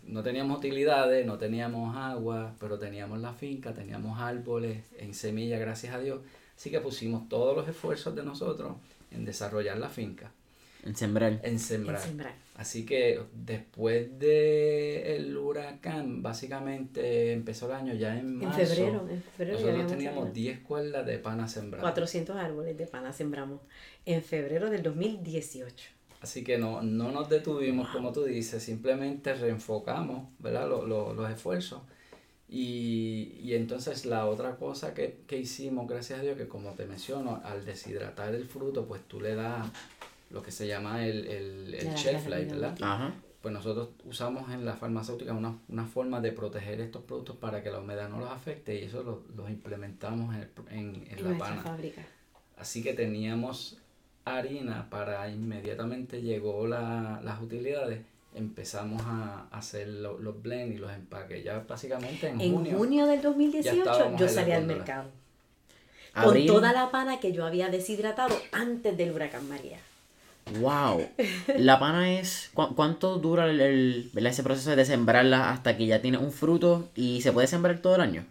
[0.04, 5.94] no teníamos utilidades, no teníamos agua, pero teníamos la finca, teníamos árboles en semilla, gracias
[5.94, 6.20] a Dios.
[6.58, 8.76] Así que pusimos todos los esfuerzos de nosotros
[9.12, 10.32] en desarrollar la finca.
[10.84, 11.40] En sembrar.
[11.44, 12.45] En sembrar.
[12.56, 18.62] Así que después del huracán, básicamente empezó el año ya en marzo.
[18.62, 21.84] En febrero, en febrero nosotros teníamos 10 cuerdas de pana sembradas.
[21.84, 23.60] 400 árboles de pana sembramos
[24.06, 25.90] en febrero del 2018.
[26.22, 30.68] Así que no, no nos detuvimos, como tú dices, simplemente reenfocamos ¿verdad?
[30.68, 31.82] los esfuerzos.
[32.48, 36.86] Y, y, entonces la otra cosa que, que hicimos, gracias a Dios, que como te
[36.86, 39.68] menciono, al deshidratar el fruto, pues tú le das
[40.36, 42.78] lo que se llama el, el, el shelf life, ¿verdad?
[42.82, 43.14] Ajá.
[43.42, 47.70] Pues nosotros usamos en la farmacéutica una, una, forma de proteger estos productos para que
[47.70, 51.62] la humedad no los afecte y eso los lo implementamos en, en, en la pana.
[51.62, 52.02] Fábrica.
[52.58, 53.78] Así que teníamos
[54.26, 58.02] harina para inmediatamente llegó la, las utilidades
[58.34, 61.42] empezamos a hacer los blends y los empaques.
[61.42, 62.72] Ya básicamente en, junio.
[62.72, 65.12] En junio del 2018 yo salí al mercado.
[66.14, 69.80] Con toda la pana que yo había deshidratado antes del huracán María.
[70.60, 71.08] Wow.
[71.58, 72.52] La pana es.
[72.54, 77.32] ¿Cuánto dura el, ese proceso de sembrarla hasta que ya tiene un fruto y se
[77.32, 78.26] puede sembrar todo el año?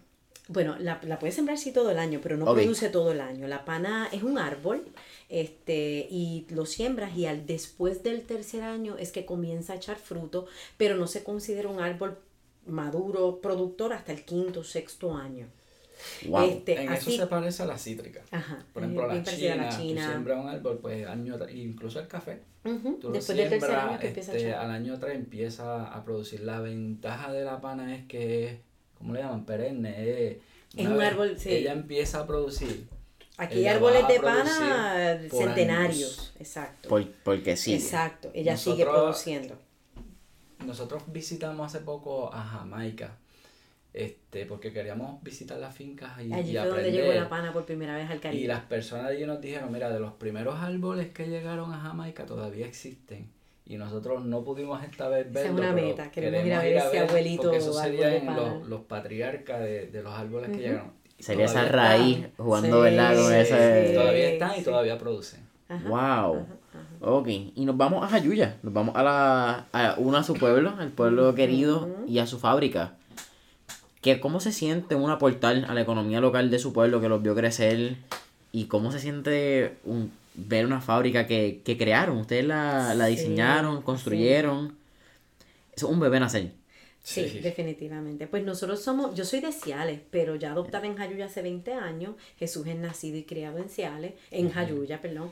[0.47, 3.47] Bueno, la, la puedes sembrar sí todo el año, pero no produce todo el año.
[3.47, 4.85] La pana es un árbol
[5.27, 9.97] este, y lo siembras y al después del tercer año es que comienza a echar
[9.97, 10.45] fruto,
[10.77, 12.19] pero no se considera un árbol
[12.67, 15.47] maduro productor hasta el quinto, sexto año.
[16.27, 16.43] Wow.
[16.43, 18.21] Este, en eso se parece a la cítrica.
[18.31, 22.07] Ajá, Por ejemplo, la China, la China, tú siembras un árbol, pues año incluso el
[22.07, 22.41] café.
[22.63, 26.41] tú Después del tercer año este, al año 3 empieza a producir.
[26.41, 28.57] La ventaja de la pana es que es,
[28.97, 29.45] ¿cómo le llaman?
[29.45, 30.39] Perenne.
[30.75, 31.49] Es, un árbol, sí.
[31.49, 32.87] Ella empieza a producir.
[33.37, 36.89] Aquí hay árboles de pana centenarios, exacto.
[37.23, 37.73] porque sí.
[37.73, 39.57] Exacto, ella sigue produciendo.
[40.65, 43.17] Nosotros visitamos hace poco a Jamaica
[43.95, 47.95] este, porque queríamos visitar las fincas y, Allí fue donde llegó la pana por primera
[47.95, 48.43] vez al Caribe.
[48.43, 51.79] Y las personas de allí nos dijeron, mira, de los primeros árboles que llegaron a
[51.79, 53.29] Jamaica todavía existen.
[53.65, 55.39] Y nosotros no pudimos esta vez verlo.
[55.39, 57.43] Esa es una meta, queremos ir a ver ese abuelito.
[57.43, 60.91] Porque eso serían los, los, patriarcas de, de, los árboles que llegaron.
[61.17, 63.15] Sería esa raíz jugando, ¿verdad?
[63.15, 63.93] Con ese...
[63.95, 65.39] Todavía están y todavía producen.
[65.87, 66.45] wow.
[66.99, 70.73] Ok, y nos vamos a Jayuya, nos vamos a, la, a uno a su pueblo,
[70.81, 72.97] el pueblo querido, y a su fábrica
[74.05, 77.23] que cómo se siente uno aportar a la economía local de su pueblo que los
[77.23, 77.95] vio crecer
[78.51, 83.81] y cómo se siente un, ver una fábrica que, que crearon, ustedes la, la diseñaron,
[83.81, 84.75] construyeron.
[85.75, 86.51] Es un bebé nacer.
[87.05, 88.25] Sí, definitivamente.
[88.25, 92.15] Pues nosotros somos, yo soy de Ciales, pero ya adoptada en Jayuya hace 20 años.
[92.39, 95.31] Jesús es nacido y criado en Ciales, en Jayuya, perdón.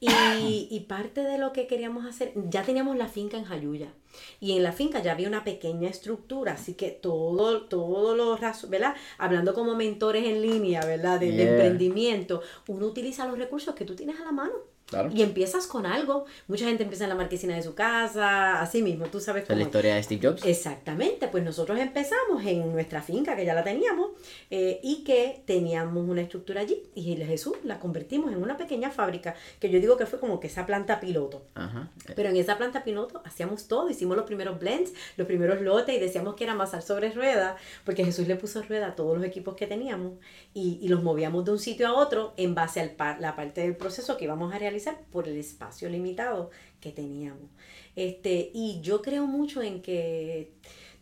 [0.00, 0.08] Y,
[0.70, 3.88] y, parte de lo que queríamos hacer, ya teníamos la finca en Jayuya.
[4.38, 8.68] Y en la finca ya había una pequeña estructura, así que todo, todos los rasos,
[8.68, 8.94] ¿verdad?
[9.16, 11.18] Hablando como mentores en línea, ¿verdad?
[11.18, 14.73] De, de emprendimiento, uno utiliza los recursos que tú tienes a la mano.
[15.12, 16.26] Y empiezas con algo.
[16.46, 19.58] Mucha gente empieza en la marquesina de su casa, así mismo, tú sabes cómo.
[19.58, 20.44] la historia de Steve Jobs.
[20.44, 24.10] Exactamente, pues nosotros empezamos en nuestra finca, que ya la teníamos,
[24.50, 29.34] eh, y que teníamos una estructura allí, y Jesús la convertimos en una pequeña fábrica,
[29.58, 31.46] que yo digo que fue como que esa planta piloto.
[31.54, 31.90] Ajá.
[32.14, 35.98] Pero en esa planta piloto hacíamos todo, hicimos los primeros blends, los primeros lotes, y
[35.98, 39.56] decíamos que era amasar sobre rueda, porque Jesús le puso rueda a todos los equipos
[39.56, 40.12] que teníamos,
[40.52, 43.76] y, y los movíamos de un sitio a otro en base a la parte del
[43.76, 44.73] proceso que íbamos a realizar
[45.10, 47.50] por el espacio limitado que teníamos.
[47.96, 50.52] Este, y yo creo mucho en que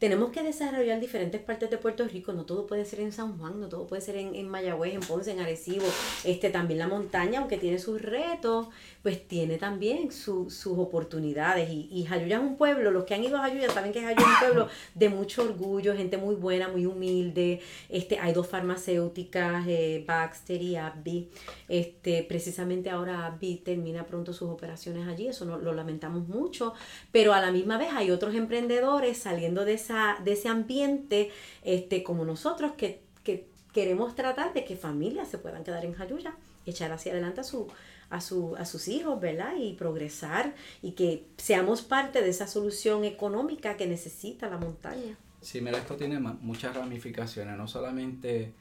[0.02, 3.60] tenemos que desarrollar diferentes partes de Puerto Rico, no todo puede ser en San Juan,
[3.60, 5.86] no todo puede ser en, en Mayagüez, en Ponce, en Arecibo,
[6.24, 8.66] este, también la montaña, aunque tiene sus retos,
[9.02, 11.68] pues tiene también sus oportunidades.
[11.70, 14.24] Y, y Jayuya es un pueblo, los que han ido a Jayuya saben que Jayuya
[14.24, 17.60] es un pueblo de mucho orgullo, gente muy buena, muy humilde.
[17.88, 21.28] Este, hay dos farmacéuticas, eh, Baxter y Abby.
[21.68, 26.74] Este, precisamente ahora Abby termina pronto sus operaciones allí, eso no, lo lamentamos mucho,
[27.10, 31.30] pero a la misma vez hay otros emprendedores saliendo de, esa, de ese ambiente
[31.64, 36.36] este, como nosotros que, que queremos tratar de que familias se puedan quedar en Jayuya,
[36.66, 37.66] echar hacia adelante a su
[38.12, 39.54] a, su, a sus hijos, ¿verdad?
[39.58, 45.16] Y progresar y que seamos parte de esa solución económica que necesita la montaña.
[45.40, 48.52] Sí, mira, esto tiene muchas ramificaciones, no solamente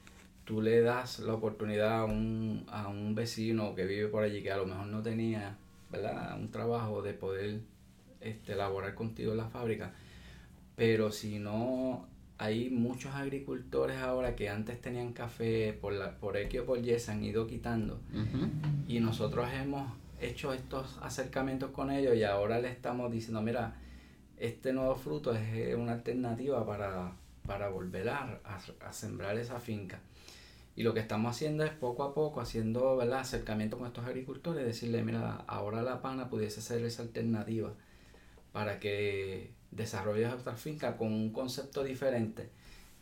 [0.44, 4.50] tú le das la oportunidad a un, a un vecino que vive por allí que
[4.50, 5.56] a lo mejor no tenía,
[5.90, 6.36] ¿verdad?
[6.40, 7.60] Un trabajo de poder
[8.20, 9.92] este, laborar contigo en la fábrica,
[10.76, 12.08] pero si no
[12.42, 16.98] hay muchos agricultores ahora que antes tenían café por, la, por X o por Y
[16.98, 18.00] se han ido quitando.
[18.88, 23.76] Y nosotros hemos hecho estos acercamientos con ellos y ahora le estamos diciendo, mira,
[24.38, 27.12] este nuevo fruto es una alternativa para,
[27.46, 30.00] para volver a, a, sembrar esa finca.
[30.74, 33.20] Y lo que estamos haciendo es poco a poco haciendo ¿verdad?
[33.20, 37.72] acercamiento con estos agricultores, decirle, mira, ahora la pana pudiese ser esa alternativa
[38.50, 42.50] para que desarrolles otra finca con un concepto diferente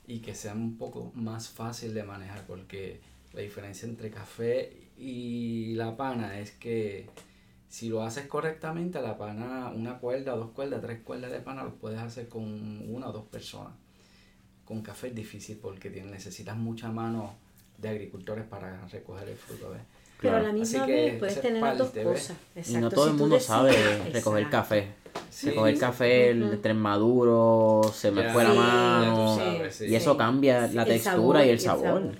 [0.06, 3.00] y que sea un poco más fácil de manejar porque
[3.32, 7.08] la diferencia entre café y la pana es que
[7.68, 11.74] si lo haces correctamente la pana una cuerda dos cuerdas tres cuerdas de pana lo
[11.74, 12.42] puedes hacer con
[12.92, 13.72] una o dos personas.
[14.64, 17.34] Con café es difícil porque necesitas mucha mano
[17.78, 19.74] de agricultores para recoger el fruto
[20.20, 22.36] pero a la misma vez puedes tener dos cosas.
[22.68, 23.72] Y no todo el mundo sabe
[24.12, 24.99] recoger café
[25.30, 29.38] se coge el café, el tren maduro, se me fue la mano.
[29.80, 32.12] y eso cambia la textura y el sabor.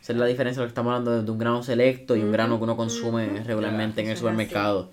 [0.00, 2.32] Esa es la diferencia de lo que estamos hablando de un grano selecto y un
[2.32, 4.90] grano que uno consume regularmente en el supermercado.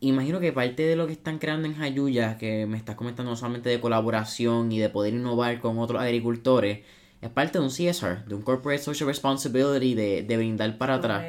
[0.00, 3.36] Imagino que parte de lo que están creando en Jayuya, que me estás comentando no
[3.36, 6.80] solamente de colaboración y de poder innovar con otros agricultores,
[7.22, 11.24] es parte de un CSR, de un Corporate Social Responsibility, de, de brindar para atrás.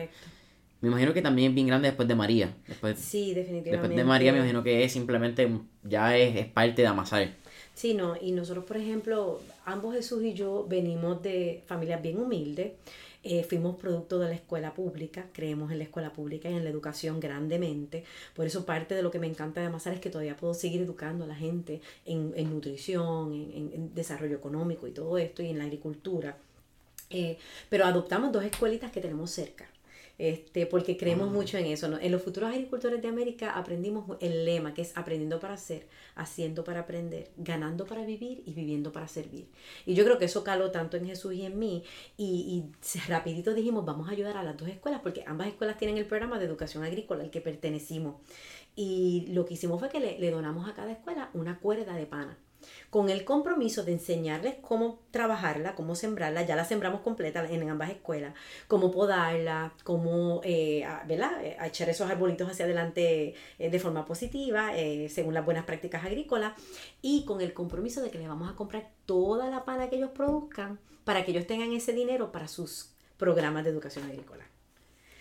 [0.79, 2.55] Me imagino que también es bien grande después de María.
[2.67, 3.71] Después, sí, definitivamente.
[3.71, 5.49] Después de María me imagino que es simplemente,
[5.83, 7.33] ya es, parte de amasar.
[7.73, 12.73] Sí, no, y nosotros, por ejemplo, ambos Jesús y yo venimos de familias bien humildes.
[13.23, 16.69] Eh, fuimos producto de la escuela pública, creemos en la escuela pública y en la
[16.69, 18.03] educación grandemente.
[18.35, 20.81] Por eso parte de lo que me encanta de Amasar es que todavía puedo seguir
[20.81, 25.49] educando a la gente en, en nutrición, en, en, desarrollo económico y todo esto, y
[25.49, 26.37] en la agricultura.
[27.09, 27.37] Eh,
[27.69, 29.67] pero adoptamos dos escuelitas que tenemos cerca
[30.17, 31.87] este, porque creemos mucho en eso.
[31.87, 31.99] ¿no?
[31.99, 36.63] En los futuros agricultores de América aprendimos el lema que es aprendiendo para hacer, haciendo
[36.63, 39.47] para aprender, ganando para vivir y viviendo para servir.
[39.85, 41.83] Y yo creo que eso caló tanto en Jesús y en mí
[42.17, 42.63] y,
[42.95, 46.05] y rapidito dijimos vamos a ayudar a las dos escuelas porque ambas escuelas tienen el
[46.05, 48.15] programa de educación agrícola al que pertenecimos.
[48.75, 52.05] Y lo que hicimos fue que le, le donamos a cada escuela una cuerda de
[52.05, 52.37] pana
[52.89, 57.89] con el compromiso de enseñarles cómo trabajarla, cómo sembrarla, ya la sembramos completa en ambas
[57.89, 58.33] escuelas,
[58.67, 61.43] cómo podarla, cómo eh, ¿verdad?
[61.43, 64.71] Eh, echar esos arbolitos hacia adelante eh, de forma positiva,
[65.09, 66.53] según las buenas prácticas agrícolas,
[67.01, 70.11] y con el compromiso de que les vamos a comprar toda la pana que ellos
[70.11, 74.45] produzcan para que ellos tengan ese dinero para sus programas de educación agrícola.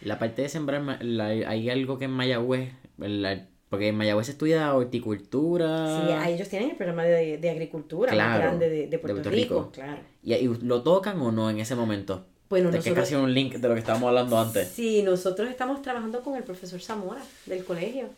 [0.02, 4.74] La parte de sembrar, hay algo que en Mayagüez, la porque en Mayagüez se estudia
[4.74, 6.22] horticultura.
[6.24, 9.70] Sí, ellos tienen el programa de, de agricultura más grande de, Puerto, Rico.
[9.72, 10.00] Claro.
[10.22, 12.24] ¿Y, lo tocan o no en ese momento?
[12.48, 14.68] Bueno, es que casi un link de lo que estábamos hablando antes.
[14.68, 18.10] Sí, nosotros estamos trabajando con el profesor Zamora del colegio.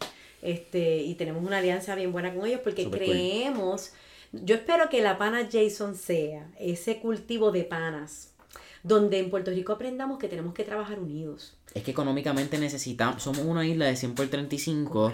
[0.43, 3.93] Este, y tenemos una alianza bien buena con ellos porque creemos,
[4.33, 8.35] yo espero que la pana Jason sea ese cultivo de panas
[8.83, 11.55] donde en Puerto Rico aprendamos que tenemos que trabajar unidos.
[11.75, 15.13] Es que económicamente necesitamos, somos una isla de 100 por 35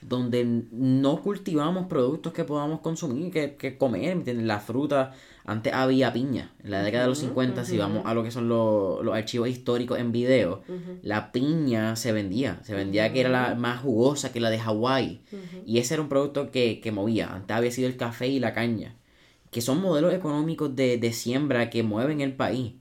[0.00, 5.12] donde no cultivamos productos que podamos consumir, que, que comer, La fruta,
[5.44, 8.48] antes había piña, en la década de los 50, si vamos a lo que son
[8.48, 10.62] los, archivos históricos en video,
[11.02, 15.22] la piña se vendía, se vendía que era la más jugosa que la de Hawái,
[15.66, 18.54] y ese era un producto que, que movía, antes había sido el café y la
[18.54, 18.96] caña,
[19.50, 22.74] que son modelos económicos de, de siembra que mueven el país.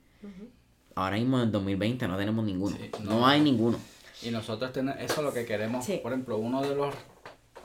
[0.95, 2.77] Ahora mismo en 2020 no tenemos ninguno.
[3.03, 3.77] no, hay ninguno.
[4.21, 5.87] Y nosotros tenemos, eso es lo que queremos.
[6.03, 6.93] Por ejemplo, uno de los,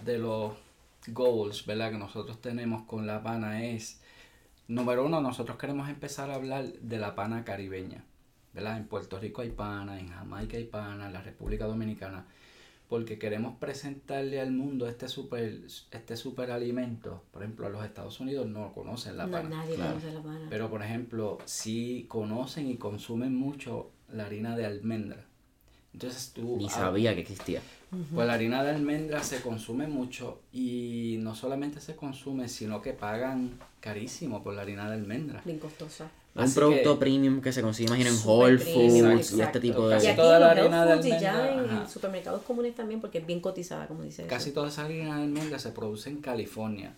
[0.05, 0.55] de los
[1.09, 1.93] goals, ¿verdad?
[1.93, 4.01] Que nosotros tenemos con la pana es,
[4.69, 8.05] número uno, nosotros queremos empezar a hablar de la pana caribeña.
[8.53, 8.77] ¿verdad?
[8.77, 12.25] En Puerto Rico hay pana, en Jamaica hay pana, en la República Dominicana
[12.89, 17.23] porque queremos presentarle al mundo este super, este super alimento.
[17.33, 19.49] Por ejemplo, a los Estados Unidos no conocen la pana.
[19.49, 20.47] nadie conoce la pana.
[20.51, 25.25] Pero, por ejemplo, sí conocen y consumen mucho la harina de almendra.
[25.93, 26.57] Entonces tú...
[26.57, 27.63] Ni sabía que existía.
[28.15, 32.93] Pues la harina de almendra se consume mucho y no solamente se consume, sino que
[32.93, 35.43] pagan carísimo por la harina de almendra.
[35.45, 36.11] Bien costosa.
[36.35, 40.03] Un producto premium que se consigue, imagino, en Whole Foods y este tipo de...
[40.03, 43.27] Y aquí toda la harina de almendra, y ya en, supermercados comunes también porque es
[43.27, 46.95] bien cotizada, como dice Casi toda esa harina de almendra se produce en California.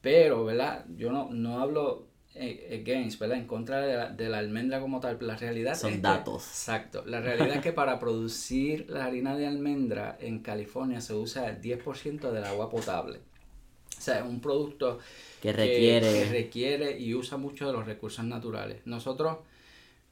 [0.00, 0.84] Pero, ¿verdad?
[0.96, 3.38] Yo no, no hablo eh, against, ¿verdad?
[3.38, 5.18] En contra de la, de la, almendra como tal.
[5.20, 6.46] La realidad Son datos.
[6.46, 7.04] exacto.
[7.06, 11.60] La realidad es que para producir la harina de almendra en California se usa el
[11.60, 13.20] 10% del agua potable.
[13.96, 14.98] O sea, es un producto
[15.40, 16.12] que requiere.
[16.12, 18.80] Que, requiere y usa mucho de los recursos naturales.
[18.84, 19.38] Nosotros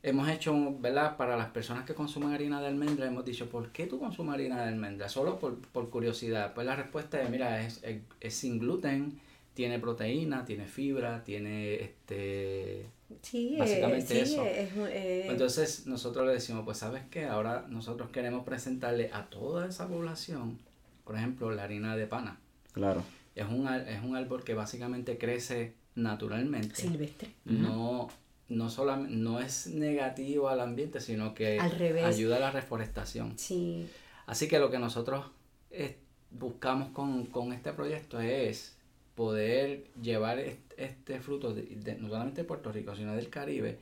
[0.02, 1.16] hemos hecho, ¿verdad?
[1.16, 4.62] Para las personas que consumen harina de almendra, hemos dicho, ¿por qué tú consumes harina
[4.62, 5.08] de almendra?
[5.08, 6.54] Solo por, por curiosidad.
[6.54, 7.82] Pues la respuesta es, mira, es,
[8.20, 9.20] es, sin gluten,
[9.54, 12.86] tiene proteína, tiene fibra, tiene este...
[13.20, 14.44] Sí, básicamente eso.
[14.46, 19.86] Eh, Entonces nosotros le decimos, pues sabes qué, ahora nosotros queremos presentarle a toda esa
[19.86, 20.58] población,
[21.04, 22.40] por ejemplo, la harina de pana.
[22.72, 26.74] Claro es un, es un árbol que básicamente crece naturalmente.
[26.74, 27.28] Silvestre.
[27.44, 28.08] No,
[28.48, 33.38] no, solamente, no es negativo al ambiente, sino que ayuda a la reforestación.
[33.38, 33.88] Sí.
[34.26, 35.26] Así que lo que nosotros
[35.70, 35.96] eh,
[36.30, 38.71] buscamos con, este proyecto es
[39.14, 40.38] poder llevar
[40.76, 43.78] este, fruto, de, no solamente de Puerto Rico, sino del Caribe,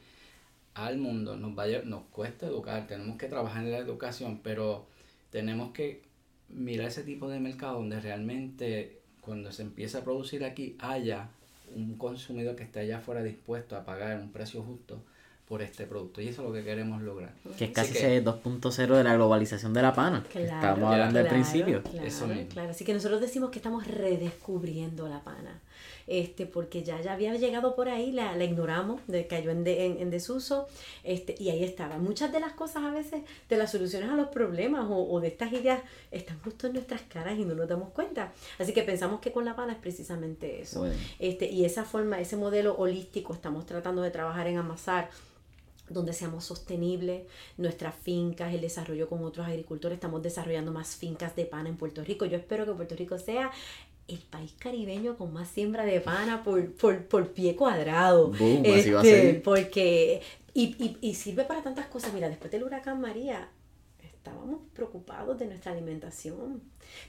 [0.75, 1.37] al mundo.
[1.37, 4.87] Nos, vaya, nos cuesta educar, tenemos que trabajar en la educación, pero
[5.31, 6.03] tenemos que
[6.49, 11.29] mirar ese tipo de mercado donde realmente cuando se empieza a producir aquí haya
[11.75, 15.01] un consumidor que esté allá afuera dispuesto a pagar un precio justo
[15.51, 16.23] por este producto.
[16.23, 17.35] Y eso es lo que queremos lograr.
[17.59, 20.25] Que es casi ese 2.0 de la globalización de la pana.
[20.33, 21.83] que estábamos hablando al principio.
[22.05, 25.61] eso Claro, así que nosotros decimos que estamos redescubriendo la pana
[26.11, 30.11] este, porque ya, ya había llegado por ahí, la, la ignoramos, de, cayó en, en,
[30.11, 30.67] desuso,
[31.05, 31.99] este, y ahí estaba.
[31.99, 35.29] Muchas de las cosas a veces, de las soluciones a los problemas o, o de
[35.29, 38.33] estas ideas, están justo en nuestras caras y no nos damos cuenta.
[38.59, 40.85] Así que pensamos que con la pana es precisamente eso.
[41.21, 45.11] Este, y esa forma, ese modelo holístico, estamos tratando de trabajar en amasar
[45.91, 47.25] donde seamos sostenibles,
[47.57, 49.97] nuestras fincas, el desarrollo con otros agricultores.
[49.97, 52.25] Estamos desarrollando más fincas de pana en Puerto Rico.
[52.25, 53.51] Yo espero que Puerto Rico sea
[54.09, 58.29] el país caribeño con más siembra de pana por, por, pie cuadrado.
[58.29, 59.43] Boom, así va a este, ser.
[59.43, 60.23] Porque,
[60.55, 62.13] y, y, y sirve para tantas cosas.
[62.13, 63.51] Mira, después del huracán María,
[64.03, 66.63] estábamos preocupados de nuestra alimentación.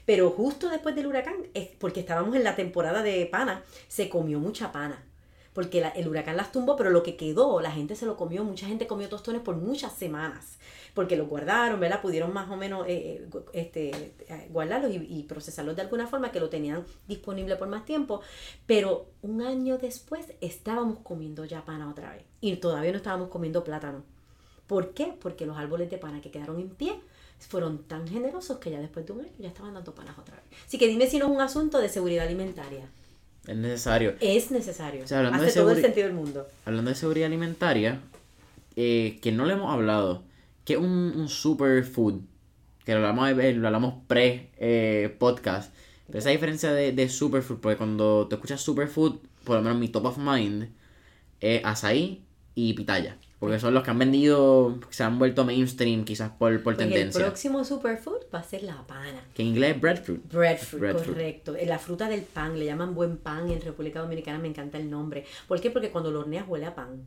[0.06, 1.36] Pero justo después del huracán,
[1.78, 5.04] porque estábamos en la temporada de pana, se comió mucha pana
[5.52, 8.66] porque el huracán las tumbó, pero lo que quedó, la gente se lo comió, mucha
[8.66, 10.58] gente comió tostones por muchas semanas,
[10.94, 12.00] porque los guardaron, ¿verdad?
[12.00, 13.90] Pudieron más o menos eh, eh, este,
[14.28, 18.22] eh, guardarlos y, procesarlos de alguna forma, que lo tenían disponible por más tiempo,
[18.66, 23.62] pero un año después estábamos comiendo ya pana otra vez y todavía no estábamos comiendo
[23.62, 24.04] plátano.
[24.66, 25.14] ¿Por qué?
[25.20, 26.98] Porque los árboles de pana que quedaron en pie
[27.38, 30.44] fueron tan generosos que ya después de un año ya estaban dando panas otra vez.
[30.66, 32.88] Así que dime si no es un asunto de seguridad alimentaria.
[33.46, 34.14] Es necesario.
[34.20, 35.04] Es necesario.
[35.04, 36.46] Hace todo el sentido del mundo.
[36.64, 38.00] Hablando de seguridad alimentaria,
[38.76, 40.22] eh, que no le hemos hablado,
[40.64, 42.20] que es un, un superfood,
[42.84, 45.74] que lo hablamos, lo hablamos pre-podcast.
[45.74, 49.78] Eh, pero esa diferencia de, de superfood, porque cuando te escuchas superfood, por lo menos
[49.78, 50.68] mi top of mind
[51.40, 52.22] es azaí
[52.54, 53.16] y pitaya.
[53.42, 57.18] Porque son los que han vendido, se han vuelto mainstream quizás por, por tendencia.
[57.18, 59.20] El próximo superfood va a ser la pana.
[59.34, 60.32] Que en inglés es breadfruit.
[60.32, 61.56] Breadfruit, correcto.
[61.66, 65.24] La fruta del pan, le llaman buen pan en República Dominicana, me encanta el nombre.
[65.48, 65.72] ¿Por qué?
[65.72, 67.04] Porque cuando lo horneas huele a pan.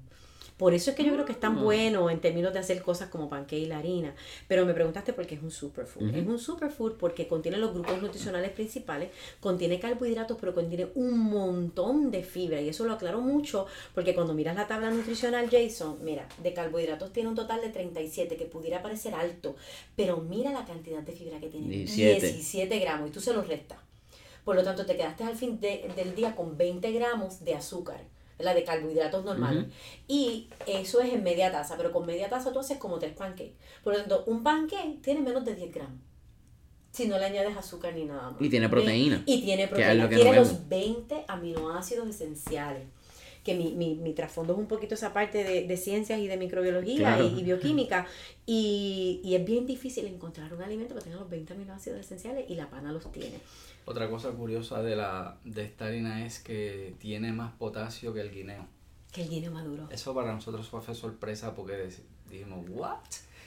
[0.57, 1.61] Por eso es que yo creo que es tan ah.
[1.63, 4.15] bueno en términos de hacer cosas como panque y la harina.
[4.47, 6.15] Pero me preguntaste por qué es un superfood.
[6.15, 9.09] Es un superfood porque contiene los grupos nutricionales principales,
[9.41, 12.61] contiene carbohidratos, pero contiene un montón de fibra.
[12.61, 17.11] Y eso lo aclaro mucho porque cuando miras la tabla nutricional, Jason, mira, de carbohidratos
[17.11, 19.55] tiene un total de 37, que pudiera parecer alto,
[19.95, 21.67] pero mira la cantidad de fibra que tiene.
[21.67, 23.79] 17, gramos y tú se los restas.
[24.45, 28.53] Por lo tanto, te quedaste al fin del día con 20 gramos de azúcar la
[28.53, 29.65] de carbohidratos normales.
[30.07, 33.53] Y eso es en media taza, pero con media taza tú haces como tres pancakes.
[33.83, 35.99] Por lo tanto, un pancake tiene menos de 10 gramos.
[36.91, 38.41] Si no le añades azúcar ni nada más.
[38.41, 39.21] Y tiene proteína.
[39.25, 40.07] Y tiene proteína.
[40.07, 42.87] tiene los 20 aminoácidos esenciales.
[43.43, 46.35] Que mi, mi, mi, trasfondo es un poquito esa parte de, de ciencias y de
[46.35, 48.07] microbiología y, bioquímica.
[48.45, 52.55] Y, y, es bien difícil encontrar un alimento que tenga los 20 aminoácidos esenciales y
[52.55, 53.39] la pana los tiene.
[53.85, 58.31] Otra cosa curiosa de, la, de esta harina es que tiene más potasio que el
[58.31, 58.67] guineo.
[59.11, 59.87] Que el guineo maduro.
[59.91, 61.89] Eso para nosotros fue sorpresa porque
[62.29, 62.97] dijimos, ¿what?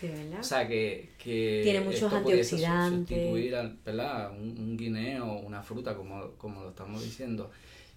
[0.00, 0.40] De verdad.
[0.40, 3.18] O sea, que, que tiene muchos antioxidantes.
[3.18, 4.30] Sustituir, ¿verdad?
[4.30, 7.50] Un, un, guineo, una fruta, como, como lo estamos diciendo,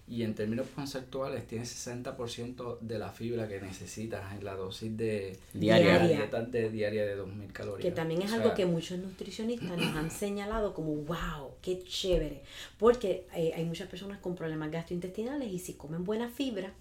[0.08, 5.38] y en términos conceptuales tiene 60% de la fibra que necesitas en la dosis de
[5.54, 7.82] diaria, de, diaria de 2000 calorías.
[7.82, 12.42] Que también es algo que muchos nutricionistas nos han señalado como wow, qué chévere,
[12.78, 16.72] porque eh, hay muchas personas con problemas gastrointestinales y si comen buena fibra,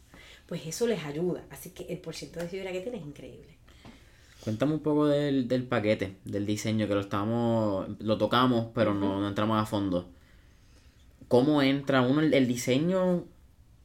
[0.48, 1.46] pues eso les ayuda.
[1.52, 3.56] Así que el porcentaje de fibra que tiene es increíble.
[4.44, 9.22] Cuéntame un poco del, del paquete, del diseño, que lo estamos, lo tocamos, pero no,
[9.22, 10.10] no entramos a fondo
[11.32, 13.24] cómo entra uno el, diseño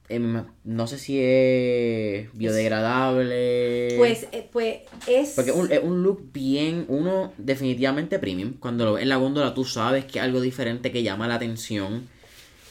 [0.08, 3.94] em, no sé si es biodegradable.
[3.96, 5.34] Pues, eh, pues es.
[5.36, 8.54] Porque es un, look bien, uno definitivamente premium.
[8.58, 11.36] Cuando lo ves en la góndola tú sabes que es algo diferente que llama la
[11.36, 12.08] atención.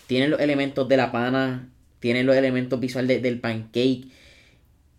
[0.07, 1.69] Tiene los elementos de la pana,
[2.01, 4.07] tiene los elementos visuales del pancake.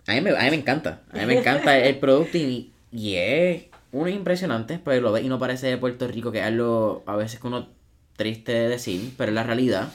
[0.07, 3.16] A mí, me, a mí me encanta, a mí me encanta el producto y, y
[3.16, 7.03] es uno impresionante, pues lo ves y no parece de Puerto Rico, que es algo
[7.05, 7.77] a veces que uno
[8.17, 9.93] triste de decir, pero es la realidad,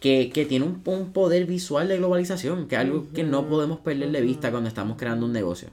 [0.00, 4.10] que, tiene un, un, poder visual de globalización, que es algo que no podemos perder
[4.10, 5.68] de vista cuando estamos creando un negocio.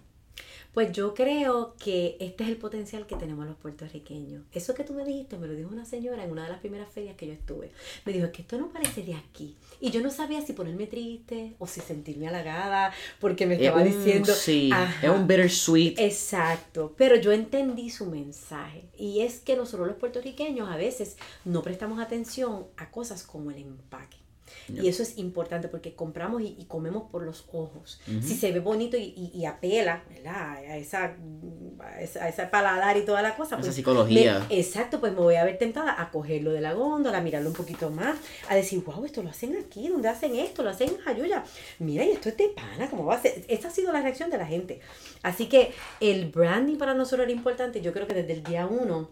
[0.73, 4.43] Pues yo creo que este es el potencial que tenemos los puertorriqueños.
[4.53, 6.89] Eso que tú me dijiste me lo dijo una señora en una de las primeras
[6.89, 7.71] ferias que yo estuve.
[8.05, 9.57] Me dijo, es que esto no parece de aquí.
[9.81, 14.33] Y yo no sabía si ponerme triste o si sentirme halagada porque me estaba diciendo...
[14.33, 15.99] Sí, es un bittersweet.
[15.99, 18.85] Exacto, pero yo entendí su mensaje.
[18.97, 23.57] Y es que nosotros los puertorriqueños a veces no prestamos atención a cosas como el
[23.57, 24.20] empaque.
[24.73, 27.99] Y eso es importante porque compramos y, comemos por los ojos.
[28.21, 30.51] Si se ve bonito y, y, apela, ¿verdad?
[30.51, 31.15] A esa,
[31.79, 33.55] a esa, paladar y toda la cosa.
[33.55, 34.45] Esa pues psicología.
[34.49, 37.55] exacto, pues me voy a ver tentada a cogerlo de la góndola, a mirarlo un
[37.55, 38.17] poquito más,
[38.49, 40.63] a decir, wow, esto lo hacen aquí, ¿dónde hacen esto?
[40.63, 41.43] Lo hacen en Jayuya.
[41.79, 43.43] Mira, y esto es de pana, ¿cómo va a ser?
[43.47, 44.79] Esta ha sido la reacción de la gente.
[45.23, 47.81] Así que el branding para nosotros era importante.
[47.81, 49.09] Yo creo que desde el día uno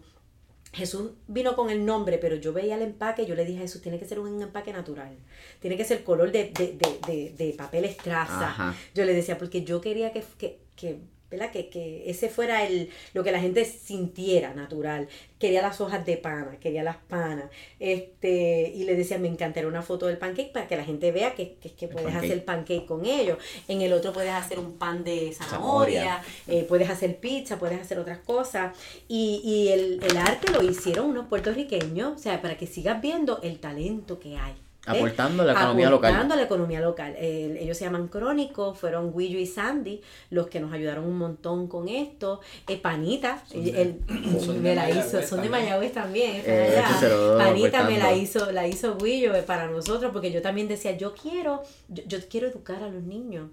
[0.72, 3.82] Jesús vino con el nombre, pero yo veía el empaque, yo le dije a Jesús,
[3.82, 5.16] tiene que ser un empaque natural,
[5.58, 8.74] tiene que ser color de, de, de, de, papel estraza.
[8.94, 11.00] Yo le decía, porque yo quería que, que, que
[11.30, 11.50] ¿verdad?
[11.50, 15.08] Que, que ese fuera el, lo que la gente sintiera natural.
[15.38, 17.46] Quería las hojas de pana, quería las panas.
[17.78, 21.34] Este, y le decía, me encantaría una foto del pancake para que la gente vea
[21.34, 23.38] que, que, que puedes hacer pancake con ellos.
[23.68, 27.98] En el otro puedes hacer un pan de zanahoria, eh, puedes hacer pizza, puedes hacer
[27.98, 28.76] otras cosas.
[29.08, 33.40] Y, y el, el arte lo hicieron unos puertorriqueños, o sea, para que sigas viendo
[33.42, 34.54] el talento que hay.
[34.86, 36.10] Aportando a la economía local.
[36.10, 37.16] Aportando a la economía local.
[37.18, 40.00] ellos se llaman Crónicos, fueron Guillo y Sandy
[40.30, 42.40] los que nos ayudaron un montón con esto.
[42.66, 44.00] Eh, Panita, él,
[44.60, 46.42] me la hizo, son de Mayagüez también.
[46.46, 46.82] Eh,
[47.36, 51.14] Panita me la hizo, la hizo Guillo eh, para nosotros, porque yo también decía, yo
[51.14, 53.50] quiero, yo, yo quiero educar a los niños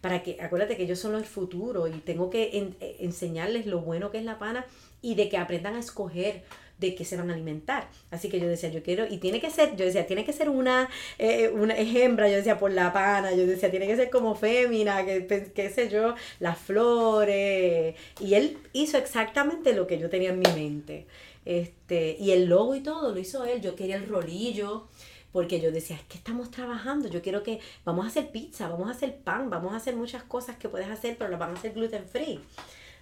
[0.00, 4.18] para que, acuérdate que ellos son el futuro y tengo que enseñarles lo bueno que
[4.18, 4.66] es la pana
[5.00, 6.42] y de que aprendan a escoger
[6.78, 7.88] de qué se van a alimentar.
[8.10, 10.48] Así que yo decía, yo quiero, y tiene que ser, yo decía, tiene que ser
[10.48, 14.34] una, eh, una hembra, yo decía, por la pana, yo decía, tiene que ser como
[14.34, 17.94] fémina, que, qué sé yo, las flores.
[18.20, 21.06] Y él hizo exactamente lo que yo tenía en mi mente.
[21.44, 23.60] Este, y el logo y todo lo hizo él.
[23.60, 24.88] Yo quería el rolillo
[25.32, 28.86] porque yo decía, es que estamos trabajando, yo quiero que vamos a hacer pizza, vamos
[28.88, 31.58] a hacer pan, vamos a hacer muchas cosas que puedes hacer, pero las vamos a
[31.58, 32.38] hacer gluten free.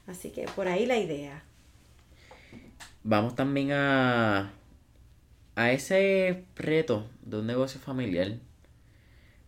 [0.07, 1.45] Así que por ahí la idea
[3.05, 4.53] vamos también a,
[5.55, 8.39] a ese reto de un negocio familiar.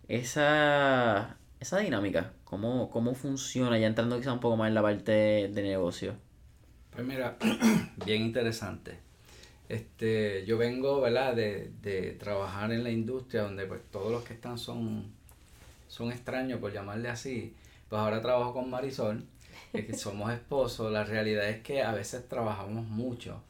[0.09, 5.13] Esa, esa dinámica, ¿cómo, cómo funciona, ya entrando quizá un poco más en la parte
[5.49, 6.15] de, negocio.
[6.91, 7.37] Pues mira,
[8.05, 8.99] bien interesante.
[9.69, 11.35] Este, yo vengo, ¿verdad?
[11.35, 15.07] De, de, trabajar en la industria donde pues todos los que están son,
[15.89, 17.55] son extraños, por llamarle así.
[17.89, 19.25] Pues ahora trabajo con Marisol
[19.83, 23.43] que somos esposos, la realidad es que a veces trabajamos mucho.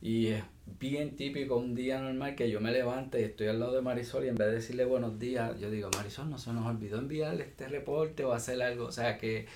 [0.00, 0.44] Y es
[0.78, 4.24] bien típico un día normal que yo me levante y estoy al lado de Marisol
[4.24, 7.44] y en vez de decirle buenos días, yo digo, Marisol, no se nos olvidó enviarle
[7.44, 8.86] este reporte o hacer algo.
[8.86, 9.46] O sea que...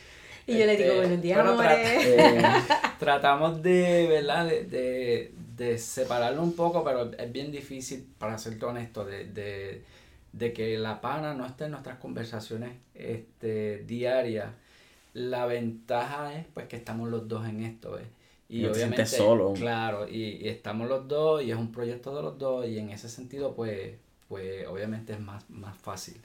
[0.47, 2.43] Y yo le digo, este, buenos días, bueno, eh,
[2.99, 4.47] tratamos de, ¿verdad?
[4.47, 9.85] De, de, de, separarlo un poco, pero es bien difícil, para serte honesto, de, de,
[10.33, 14.49] de que la pana no esté en nuestras conversaciones este, diarias
[15.15, 17.99] la ventaja es pues que estamos los dos en esto,
[18.49, 19.53] Y obviamente, solo.
[19.55, 23.09] claro, y, estamos los dos y es un proyecto de los dos y en ese
[23.09, 23.95] sentido pues,
[24.29, 26.21] pues obviamente es más, más fácil.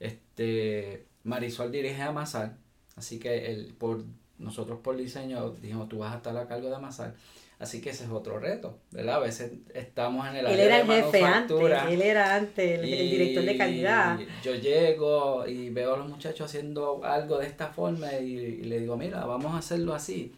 [0.00, 2.56] Este, Marisol dirige a Amasar,
[2.96, 4.04] así que el, por,
[4.38, 7.14] nosotros por diseño dijimos tú vas a estar a cargo de Amasar.
[7.62, 9.14] Así que ese es otro reto, ¿verdad?
[9.14, 11.56] A veces estamos en el área Él era el jefe antes,
[11.90, 14.18] él era antes el, director de calidad.
[14.42, 18.96] Yo llego y veo a los muchachos haciendo algo de esta forma y, le digo,
[18.96, 20.34] mira, vamos a hacerlo así.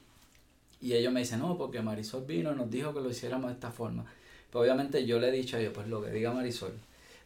[0.82, 3.54] Y ellos me dicen, no, porque Marisol vino y nos dijo que lo hiciéramos de
[3.54, 4.04] esta forma.
[4.50, 6.74] Pero obviamente yo le he dicho a ellos, pues lo que diga Marisol.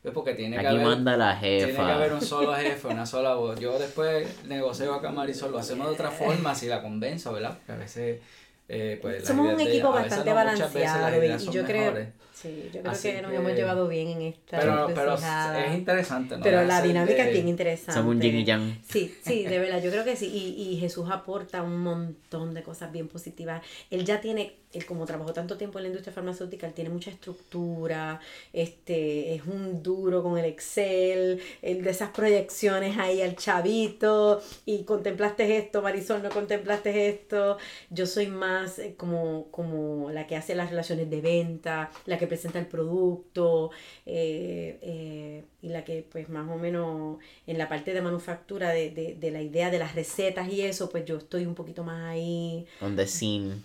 [0.00, 1.66] Pues porque tiene que haber, manda la jefa.
[1.66, 3.58] Tiene que haber un solo jefe, una sola voz.
[3.58, 7.54] Yo después negocio acá Marisol, lo hacemos de otra forma, si la convenzo, ¿verdad?
[7.58, 8.20] Porque a veces
[8.68, 12.06] eh, pues, Somos un equipo bastante balanceado y yo creo,
[12.42, 16.42] sí, yo creo que nos hemos llevado bien en esta pero, pero es interesante ¿no?
[16.42, 17.92] pero la dinámica es bien interesante.
[17.92, 18.80] Somos un yin y yang.
[18.88, 20.26] Sí, sí, de verdad, yo creo que sí.
[20.26, 23.62] Y, y Jesús aporta un montón de cosas bien positivas.
[23.90, 27.10] Él ya tiene él como trabajó tanto tiempo en la industria farmacéutica, él tiene mucha
[27.10, 28.20] estructura,
[28.52, 34.84] este, es un duro con el Excel, el de esas proyecciones ahí al chavito, y
[34.84, 37.56] contemplaste esto, Marisol, no contemplaste esto.
[37.90, 42.26] Yo soy más eh, como, como la que hace las relaciones de venta, la que
[42.28, 43.70] presenta el producto,
[44.06, 48.90] eh, eh, y la que pues más o menos en la parte de manufactura de,
[48.90, 52.02] de, de la idea de las recetas y eso, pues yo estoy un poquito más
[52.12, 52.66] ahí.
[52.80, 53.56] On the scene.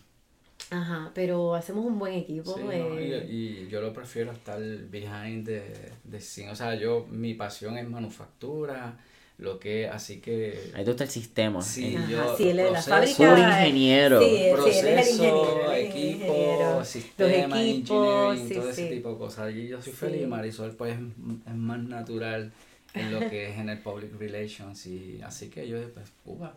[0.70, 2.58] Ajá, pero hacemos un buen equipo.
[2.72, 3.28] Eh.
[3.30, 5.62] y, yo lo prefiero estar behind the,
[6.10, 6.50] the scene.
[6.50, 8.98] O sea, yo, mi pasión es manufactura,
[9.38, 10.72] lo que, así que...
[10.74, 11.62] Ahí tú está el sistema.
[11.62, 13.38] Sí, yo, sí, él es la fábrica.
[13.38, 14.22] ingeniero.
[14.22, 19.54] Sí, proceso, el ingeniero, equipo, sistema, equipos, engineering, todo ese tipo de cosas.
[19.54, 22.52] Y yo soy feliz, Marisol pues es más natural
[22.94, 26.56] en lo que es en el public relations y así que yo pues, uva,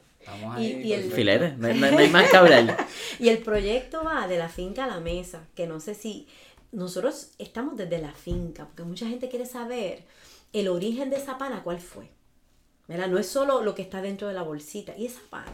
[0.59, 2.77] y, el filete, no, hay más que hablar.
[3.18, 6.27] y el proyecto va de la finca a la mesa, que no sé si
[6.72, 10.03] nosotros estamos desde la finca, porque mucha gente quiere saber
[10.53, 12.09] el origen de esa pana, cuál fue.
[12.89, 13.09] ¿Verdad?
[13.09, 15.53] No es solo lo que está dentro de la bolsita, y esa pana.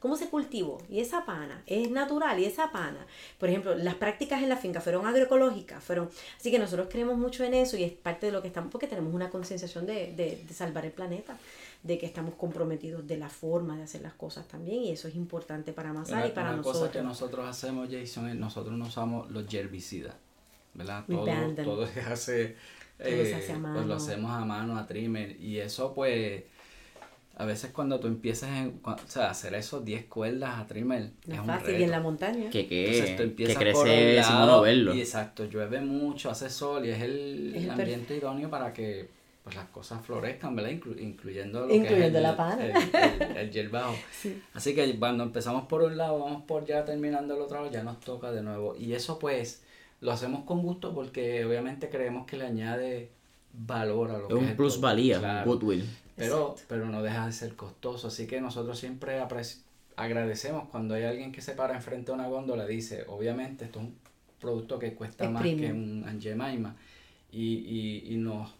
[0.00, 0.82] ¿Cómo se cultivó?
[0.90, 3.06] Y esa pana es natural y esa pana.
[3.38, 6.10] Por ejemplo, las prácticas en la finca fueron agroecológicas, fueron...
[6.38, 8.86] Así que nosotros creemos mucho en eso y es parte de lo que estamos, porque
[8.86, 11.38] tenemos una concienciación de, de, de salvar el planeta
[11.82, 15.14] de que estamos comprometidos de la forma de hacer las cosas también y eso es
[15.14, 16.82] importante para Masar y para una nosotros.
[16.82, 20.14] cosa que nosotros hacemos, Jason, es nosotros no usamos los herbicidas,
[20.74, 21.04] ¿verdad?
[21.10, 21.26] Todo,
[21.62, 22.56] todo se hace,
[22.98, 26.44] eh, Pues lo hacemos a mano, a trimmer y eso pues
[27.36, 31.40] A veces cuando tú empiezas o sea, a hacer esos 10 cuerdas a trimmer, es
[31.40, 32.48] fácil, y en la montaña.
[32.48, 34.94] Que, que, que crece sin uno verlo.
[34.94, 39.08] Y exacto, llueve mucho, hace sol y es el, ambiente idóneo para que
[39.42, 40.70] pues las cosas florezcan, ¿verdad?
[40.70, 42.64] incluyendo lo que es la pana.
[42.64, 43.70] El, el,
[44.54, 47.82] Así que cuando empezamos por un lado, vamos por ya terminando el otro lado, ya
[47.82, 48.74] nos toca de nuevo.
[48.76, 49.62] Y eso pues
[50.00, 53.10] lo hacemos con gusto porque obviamente creemos que le añade
[53.52, 55.84] valor a lo que es un plus valía, goodwill.
[56.16, 58.08] Pero, pero no deja de ser costoso.
[58.08, 59.20] Así que nosotros siempre
[59.96, 63.80] agradecemos cuando hay alguien que se para enfrente de una góndola y dice, obviamente esto
[63.80, 63.98] es un
[64.40, 66.76] producto que cuesta más que un Angemaima
[67.32, 68.52] y, y, y nos,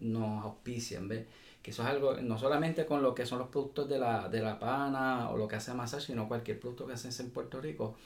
[0.00, 1.26] nos auspician, ¿ves?
[1.62, 4.40] Que eso es algo, no solamente con lo que son los productos de la, de
[4.40, 7.96] la pana o lo que hace Masa, sino cualquier producto que haces en Puerto Rico.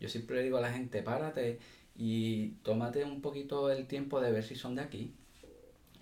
[0.00, 1.58] Yo siempre le digo a la gente, párate
[1.96, 5.14] y tómate un poquito el tiempo de ver si son de aquí.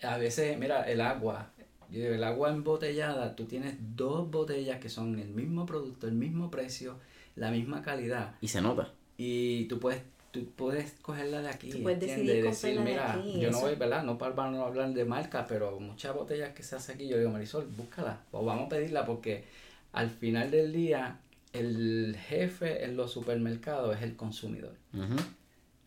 [0.02, 1.52] A veces, mira, el agua,
[1.92, 6.96] el agua embotellada, tú tienes dos botellas que son el mismo producto, el mismo precio,
[7.36, 8.34] la misma calidad.
[8.40, 8.92] Y se nota.
[9.16, 11.70] Y tú puedes tú puedes cogerla de aquí.
[11.70, 14.04] Tú puedes decidir decir, mira, aquí, yo no voy, ¿verdad?
[14.04, 17.30] No para no hablar de marca, pero muchas botellas que se hace aquí, yo digo,
[17.30, 19.44] Marisol, búscala, o vamos a pedirla porque
[19.92, 21.18] al final del día
[21.52, 24.74] el jefe en los supermercados es el consumidor.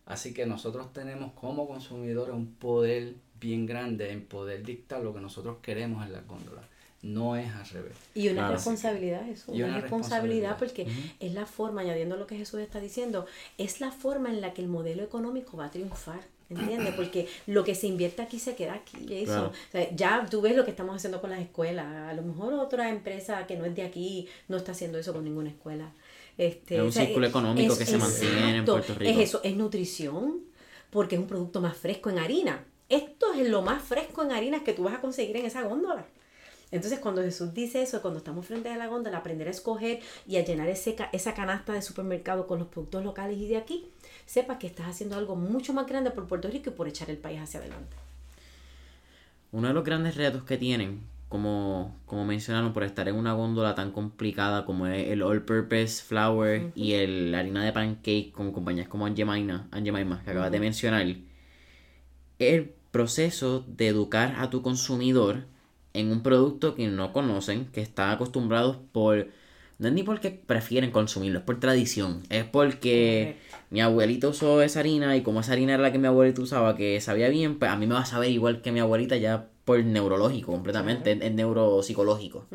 [0.06, 3.14] Así que nosotros tenemos como consumidores un poder
[3.44, 6.64] bien grande en poder dictar lo que nosotros queremos en la góndola.
[7.02, 7.98] No es al revés.
[8.16, 9.52] Y una responsabilidad, eso.
[9.52, 10.88] Una, responsabilidad, porque
[11.20, 13.26] es la forma, añadiendo lo que Jesús está diciendo,
[13.58, 16.22] es la forma en la que el modelo económico va a triunfar.
[16.50, 16.94] ¿Entiendes?
[16.96, 19.14] Porque lo que se invierte aquí se queda aquí.
[19.14, 19.52] Eso.
[19.94, 21.86] ya tú ves lo que estamos haciendo con las escuelas.
[21.86, 25.26] A lo mejor otra empresa que no es de aquí no está haciendo eso con
[25.26, 25.92] ninguna escuela.
[26.38, 29.12] Este, es un círculo económico que se mantiene en Puerto Rico.
[29.12, 30.40] Es eso, es nutrición,
[30.90, 32.64] porque es un producto más fresco en harina.
[32.90, 36.06] Esto es lo más fresco en harinas que tú vas a conseguir en esa góndola.
[36.74, 40.38] Entonces, cuando Jesús dice eso, cuando estamos frente a la góndola, aprender a escoger y
[40.38, 43.90] a llenar ese, esa canasta de supermercado con los productos locales y de aquí,
[44.26, 47.18] sepa que estás haciendo algo mucho más grande por Puerto Rico y por echar el
[47.18, 47.96] país hacia adelante.
[49.52, 53.76] Uno de los grandes retos que tienen, como, como mencionaron, por estar en una góndola
[53.76, 58.52] tan complicada como es el All Purpose Flour y el, la harina de pancake con
[58.52, 61.06] compañías como Aunt Jemima, que acabas de mencionar,
[62.50, 65.46] el proceso de educar a tu consumidor
[65.94, 69.28] en un producto que no conocen, que están acostumbrados por...
[69.80, 72.22] No es ni porque prefieren consumirlo, es por tradición.
[72.30, 73.38] Es porque
[73.70, 76.78] mi abuelito usó esa harina y como esa harina era la que mi abuelito usaba,
[76.78, 79.50] que sabía bien, pues a mí me va a saber igual que mi abuelita ya
[79.66, 82.46] por neurológico completamente, es, neuropsicológico.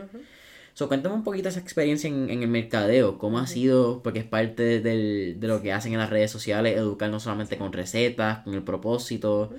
[0.74, 4.80] So, cuéntame un poquito esa experiencia en, el mercadeo, cómo ha sido, porque es parte
[4.80, 8.62] de lo que hacen en las redes sociales, educar no solamente con recetas, con el
[8.62, 9.50] propósito.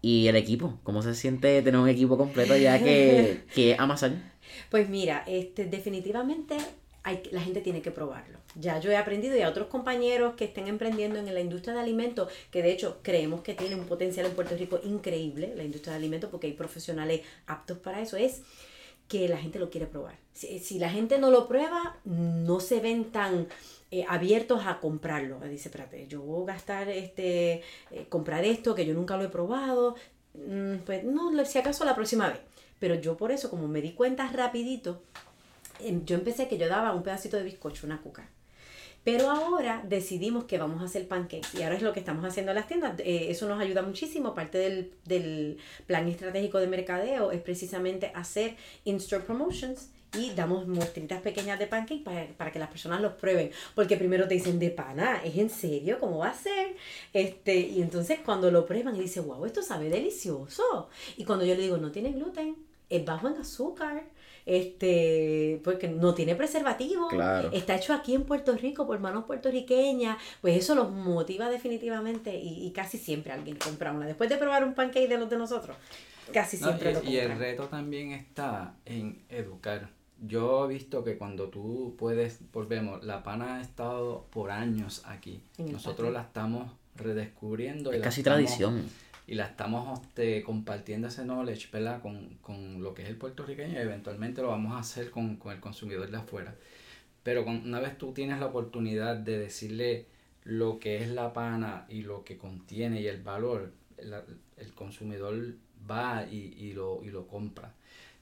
[0.00, 4.22] Y el equipo, ¿cómo se siente tener un equipo completo ya que, que Amazon?
[4.70, 6.56] Pues mira, este, definitivamente
[7.02, 8.38] hay, la gente tiene que probarlo.
[8.54, 11.80] Ya yo he aprendido y a otros compañeros que estén emprendiendo en la industria de
[11.80, 15.92] alimentos, que de hecho creemos que tiene un potencial en Puerto Rico increíble, la industria
[15.92, 18.42] de alimentos, porque hay profesionales aptos para eso, es
[19.08, 20.16] que la gente lo quiere probar.
[20.32, 23.48] Si, si la gente no lo prueba, no se ven tan
[23.90, 25.40] eh, abiertos a comprarlo.
[25.40, 29.28] Dice, espérate, yo voy a gastar, este, eh, comprar esto que yo nunca lo he
[29.28, 29.96] probado.
[30.34, 32.38] Mm, pues no, si acaso la próxima vez.
[32.78, 35.02] Pero yo por eso, como me di cuenta rapidito,
[35.80, 38.28] em, yo empecé que yo daba un pedacito de bizcocho, una cuca.
[39.04, 42.52] Pero ahora decidimos que vamos a hacer pancakes y ahora es lo que estamos haciendo
[42.52, 43.00] en las tiendas.
[43.00, 44.34] Eh, eso nos ayuda muchísimo.
[44.34, 51.20] Parte del, del plan estratégico de mercadeo es precisamente hacer in-store promotions y damos muestritas
[51.20, 52.02] pequeñas de pancake
[52.36, 53.50] para, que las personas los prueben.
[53.74, 55.98] Porque primero te dicen, de pana, ¿es en serio?
[56.00, 56.76] ¿Cómo va a ser?
[57.12, 60.88] Este, y entonces cuando lo prueban y dicen, wow, esto sabe delicioso.
[61.16, 62.56] Y cuando yo le digo, no tiene gluten,
[62.88, 64.04] es bajo en azúcar,
[64.46, 67.10] este, porque no tiene preservativo,
[67.52, 72.70] está hecho aquí en Puerto Rico por manos puertorriqueñas, pues eso los motiva definitivamente y,
[72.74, 74.06] casi siempre alguien compra una.
[74.06, 75.76] Después de probar un pancake de los de nosotros,
[76.32, 77.12] casi siempre lo compra.
[77.12, 83.04] Y el reto también está en educar yo he visto que cuando tú puedes, volvemos,
[83.04, 85.40] la pana ha estado por años aquí.
[85.58, 87.92] Nosotros la estamos redescubriendo.
[87.92, 88.88] Es casi tradición.
[89.26, 92.00] Y la estamos este, compartiendo ese knowledge, ¿verdad?
[92.00, 95.52] Con, con, lo que es el puertorriqueño y eventualmente lo vamos a hacer con, con
[95.52, 96.54] el consumidor de afuera.
[97.22, 100.06] Pero una vez tú tienes la oportunidad de decirle
[100.44, 105.54] lo que es la pana y lo que contiene y el valor, el consumidor
[105.88, 107.74] va y, y, lo, y lo compra.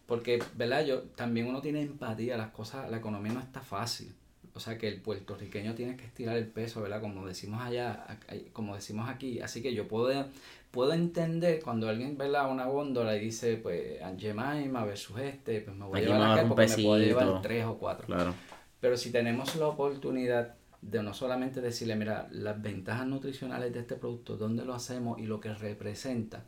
[0.07, 0.85] Porque, ¿verdad?
[0.85, 4.15] Yo, también uno tiene empatía, las cosas, la economía no está fácil.
[4.55, 7.01] o sea que el puertorriqueño tiene que estirar el peso, ¿verdad?
[7.01, 8.07] Como decimos allá,
[8.53, 9.41] como decimos aquí.
[9.41, 10.27] Así que yo puedo,
[10.71, 15.85] puedo entender cuando alguien ve una góndola y dice, pues, Angemaima versus este, pues me
[15.85, 18.07] voy a llevar acá porque me puedo llevar tres o cuatro.
[18.07, 18.35] Claro.
[18.81, 23.97] Pero si tenemos la oportunidad de no solamente decirle, mira, las ventajas nutricionales de este
[23.97, 26.45] producto, dónde lo hacemos y lo que representa,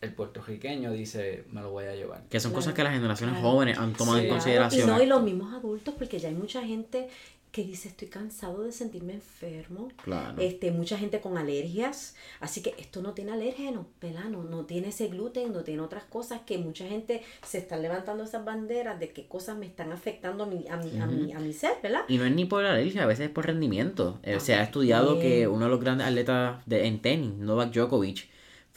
[0.00, 2.22] el puertorriqueño dice, me lo voy a llevar.
[2.28, 4.88] Que son cosas que las generaciones jóvenes han tomado en consideración.
[4.88, 7.08] Y no, y los mismos adultos, porque ya hay mucha gente
[7.50, 9.88] que dice estoy cansado de sentirme enfermo.
[10.04, 10.40] Claro.
[10.40, 12.14] Este, mucha gente con alergias.
[12.40, 16.42] Así que esto no tiene alérgeno, pelano, no tiene ese gluten, no tiene otras cosas
[16.46, 20.46] que mucha gente se está levantando esas banderas de qué cosas me están afectando a
[20.46, 22.02] mi, a mi, a mi, a mi ser, ¿verdad?
[22.08, 24.20] Y no es ni por alergia, a veces es por rendimiento.
[24.22, 28.28] Eh, se ha estudiado que uno de los grandes atletas de, en tenis, Novak Djokovic,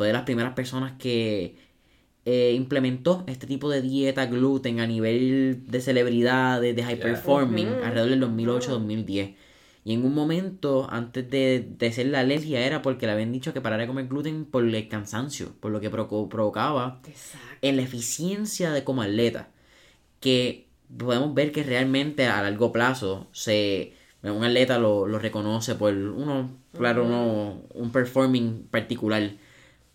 [0.01, 1.57] fue de las primeras personas que
[2.25, 8.09] eh, implementó este tipo de dieta gluten a nivel de celebridades, de high performing, alrededor
[8.09, 9.35] del 2008-2010.
[9.83, 13.53] Y en un momento, antes de, de, ser la alergia, era porque le habían dicho
[13.53, 16.99] que parara de comer gluten por el cansancio, por lo que provocaba
[17.61, 19.49] en la eficiencia de como atleta.
[20.19, 23.93] Que podemos ver que realmente a largo plazo se
[24.23, 29.31] un atleta lo, lo reconoce por uno, claro, uno, un performing particular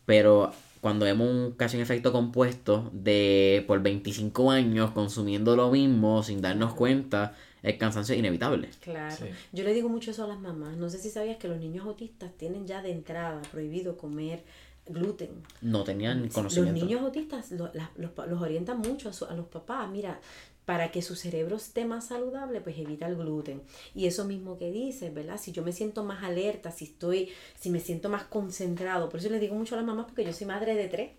[0.06, 6.22] pero cuando vemos un, casi un efecto compuesto de por 25 años consumiendo lo mismo
[6.22, 8.70] sin darnos cuenta, el cansancio es inevitable.
[8.80, 9.26] Claro.
[9.52, 10.76] Yo le digo mucho eso a las mamás.
[10.76, 14.44] No sé si sabías que los niños autistas tienen ya de entrada prohibido comer
[14.86, 15.30] gluten.
[15.60, 16.78] No tenían conocimiento.
[16.78, 19.90] Los niños autistas los, los, orientan mucho a, a, los papás.
[19.90, 20.20] Mira,
[20.66, 23.62] para que su cerebro esté más saludable, pues evita el gluten.
[23.94, 25.40] Y eso mismo que dices, ¿verdad?
[25.40, 29.30] Si yo me siento más alerta, si estoy, si me siento más concentrado, por eso
[29.30, 31.12] les digo mucho a las mamás, porque yo soy madre de tres.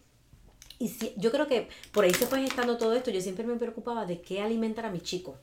[0.80, 3.56] Y si, yo creo que por ahí se fue gestando todo esto, yo siempre me
[3.56, 5.38] preocupaba de qué alimentar a mis chicos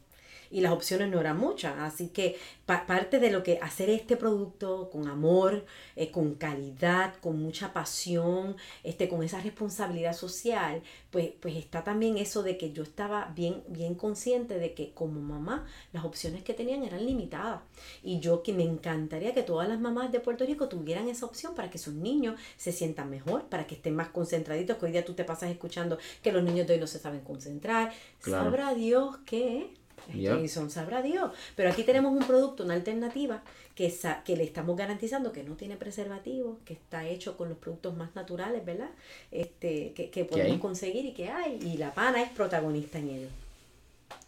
[0.50, 1.74] y las opciones no eran muchas.
[1.78, 5.64] Así que parte de lo que hacer este producto con amor,
[5.96, 12.18] eh, con calidad, con mucha pasión, este, con esa responsabilidad social, pues, pues está también
[12.18, 16.54] eso de que yo estaba bien, bien consciente de que como mamá las opciones que
[16.54, 17.60] tenían eran limitadas.
[18.02, 21.54] Y yo que me encantaría que todas las mamás de Puerto Rico tuvieran esa opción
[21.54, 25.04] para que sus niños se sientan mejor, para que estén más concentraditos, que hoy día
[25.04, 27.92] tú te pasas escuchando que los niños de hoy no se saben concentrar.
[28.20, 29.74] Sabrá Dios que
[30.12, 31.30] Jason sabrá Dios.
[31.56, 33.42] Pero aquí tenemos un producto, una alternativa
[33.74, 33.92] que,
[34.24, 38.14] que le estamos garantizando que no tiene preservativo, que está hecho con los productos más
[38.14, 38.90] naturales, ¿verdad?
[39.30, 41.58] Este, que, podemos conseguir y que hay.
[41.62, 43.28] Y la pana es protagonista en ello.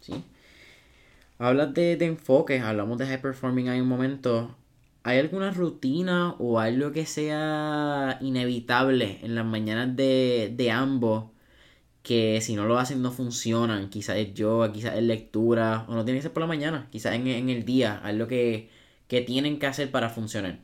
[0.01, 0.23] Sí.
[1.39, 4.55] Hablas de, de enfoques, hablamos de high performing hay un momento.
[5.03, 11.36] ¿Hay alguna rutina o algo que sea inevitable en las mañanas de, de ambos?
[12.07, 13.89] Que si no lo hacen no funcionan.
[13.89, 17.13] Quizás es yoga, quizás es lectura, o no tiene que ser por la mañana, quizás
[17.13, 18.69] en, en el día, algo que,
[19.09, 20.59] que tienen que hacer para funcionar.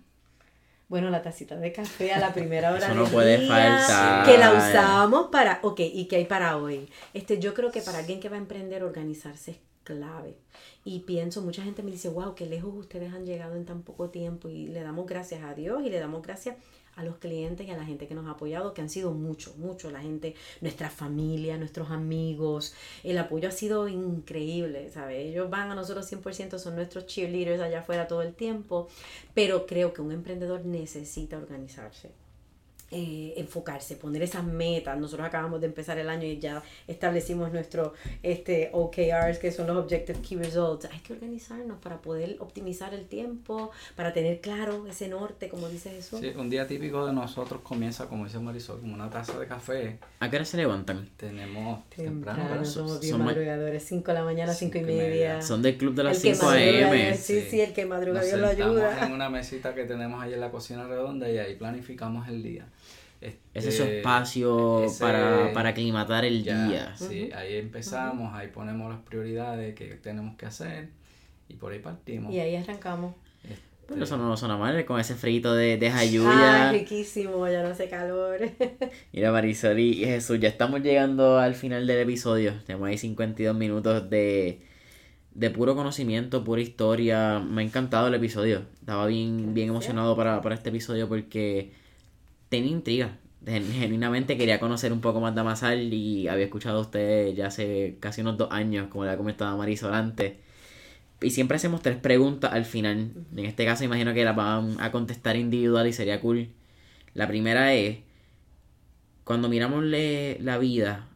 [0.87, 4.25] Bueno, la tacita de café a la primera hora Eso no puede faltar.
[4.25, 6.87] Que la usamos para, ok, ¿y qué hay para hoy?
[7.13, 10.37] Este, yo creo que para alguien que va a emprender, organizarse es clave.
[10.85, 14.09] Y pienso, mucha gente me dice, wow, qué lejos ustedes han llegado en tan poco
[14.11, 14.47] tiempo.
[14.47, 16.55] Y le damos gracias a Dios y le damos gracias
[16.95, 19.53] a los clientes y a la gente que nos ha apoyado, que han sido mucho,
[19.57, 22.73] mucho, la gente, nuestra familia, nuestros amigos,
[23.03, 25.17] el apoyo ha sido increíble, ¿sabes?
[25.27, 28.87] Ellos van a nosotros 100%, son nuestros cheerleaders allá afuera todo el tiempo,
[29.33, 32.22] pero creo que un emprendedor necesita organizarse
[32.93, 34.97] eh, enfocarse, poner esas metas.
[34.99, 39.77] Nosotros acabamos de empezar el año y ya establecimos nuestro este, OKRs, que son los
[39.77, 40.87] Objective Key Results.
[40.91, 45.89] Hay que organizarnos para poder optimizar el tiempo, para tener claro ese norte, como dice
[45.89, 46.19] Jesús.
[46.19, 49.97] Sí, un día típico de nosotros comienza, como dice Marisol, como una taza de café.
[50.19, 51.09] ¿A qué hora se levantan?
[51.17, 52.63] Tenemos temprano.
[52.63, 55.41] somos bien madrugadores, 5 de la mañana, 5 y media.
[55.41, 57.17] Son del club de las 5 a.m.
[57.17, 59.05] Sí, sí, el que madruga Dios lo ayuda.
[59.05, 62.67] en una mesita que tenemos ahí en la cocina redonda y ahí planificamos el día.
[63.53, 66.93] Ese es su este, espacio para, para aclimatar el día.
[66.97, 70.89] Sí, ahí empezamos, ahí ponemos las prioridades que tenemos que hacer
[71.47, 72.33] y por ahí partimos.
[72.33, 73.15] Y ahí arrancamos.
[73.87, 76.69] Pero eso no suena mal, con ese frito de, de jayuya.
[76.69, 78.39] Ah, riquísimo, ya no hace calor.
[79.13, 82.53] Mira Marisol y Jesús, ya estamos llegando al final del episodio.
[82.65, 84.61] Tenemos ahí 52 minutos de,
[85.33, 87.39] de puro conocimiento, pura historia.
[87.39, 88.63] Me ha encantado el episodio.
[88.79, 91.73] Estaba bien, bien emocionado para, para este episodio porque
[92.53, 93.17] tenía intriga.
[93.45, 97.97] Genuinamente quería conocer un poco más de Amasal y había escuchado a ustedes ya hace
[97.99, 100.33] casi unos dos años, como le ha comentado Marisol antes.
[101.19, 103.11] Y siempre hacemos tres preguntas al final.
[103.35, 106.49] En este caso imagino que las van a contestar individual y sería cool.
[107.15, 107.99] La primera es,
[109.23, 111.09] cuando miramos la vida,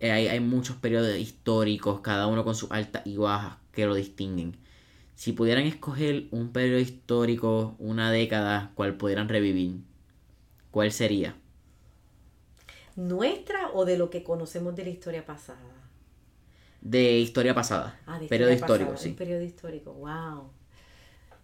[0.00, 3.94] eh, hay, hay muchos periodos históricos, cada uno con sus altas y bajas que lo
[3.94, 4.58] distinguen.
[5.14, 9.78] Si pudieran escoger un periodo histórico, una década, cual pudieran revivir,
[10.74, 11.36] ¿cuál sería?
[12.96, 15.88] ¿Nuestra o de lo que conocemos de la historia pasada?
[16.80, 18.00] De historia pasada.
[18.06, 19.16] Ah, de periodo historia histórico, pasada, sí.
[19.16, 20.50] Periodo histórico, wow.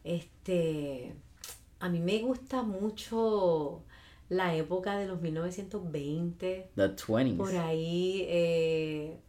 [0.02, 1.14] Este,
[1.78, 3.84] a mí me gusta mucho
[4.28, 6.70] la época de los 1920.
[6.74, 7.36] The 20s.
[7.36, 9.20] Por ahí eh,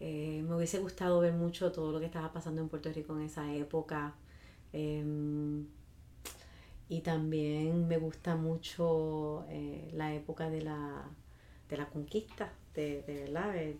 [0.00, 3.22] eh, me hubiese gustado ver mucho todo lo que estaba pasando en Puerto Rico en
[3.22, 4.14] esa época.
[4.74, 5.64] Em,
[6.88, 11.04] y también me gusta mucho eh, la época de la,
[11.68, 13.76] de la conquista, de, de verdad, de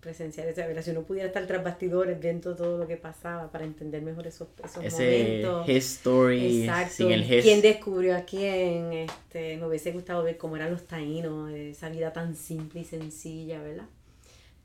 [0.00, 0.82] presenciar esa verdad.
[0.82, 4.48] Si uno pudiera estar tras bastidores viendo todo lo que pasaba para entender mejor esos,
[4.62, 5.68] esos Ese momentos.
[5.68, 6.94] history Exacto.
[6.94, 7.42] sin el his.
[7.42, 8.92] ¿Quién descubrió a quién?
[8.92, 13.60] Este, me hubiese gustado ver cómo eran los taínos, esa vida tan simple y sencilla,
[13.60, 13.86] ¿verdad?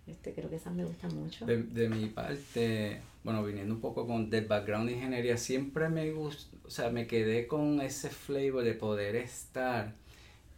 [0.08, 1.46] Este, creo que esas me gustan mucho.
[1.46, 6.12] De, de mi parte, bueno, viniendo un poco con del background de ingeniería, siempre me
[6.12, 9.94] gustó, o sea, me quedé con ese flavor de poder estar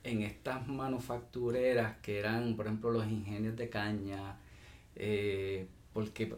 [0.03, 4.37] en estas manufactureras que eran, por ejemplo, los ingenios de caña,
[4.95, 6.33] eh, porque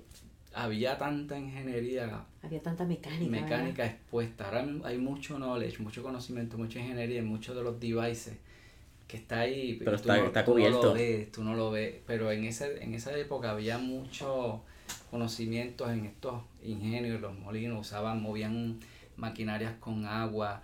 [0.54, 3.30] había tanta ingeniería Había tanta mecánica.
[3.32, 3.86] mecánica ¿verdad?
[3.88, 4.46] expuesta.
[4.46, 8.36] Ahora hay mucho knowledge, mucho conocimiento, mucha ingeniería en muchos de los devices
[9.08, 9.76] que está ahí.
[9.80, 10.82] Pero tú está- no- está tú no cubierto.
[10.84, 11.96] lo ves, tú no lo ves.
[12.08, 14.64] Pero en, ese, en esa época había mucho
[15.12, 18.80] conocimientos en estos ingenios, los molinos usaban, movían
[19.16, 20.62] maquinarias con agua.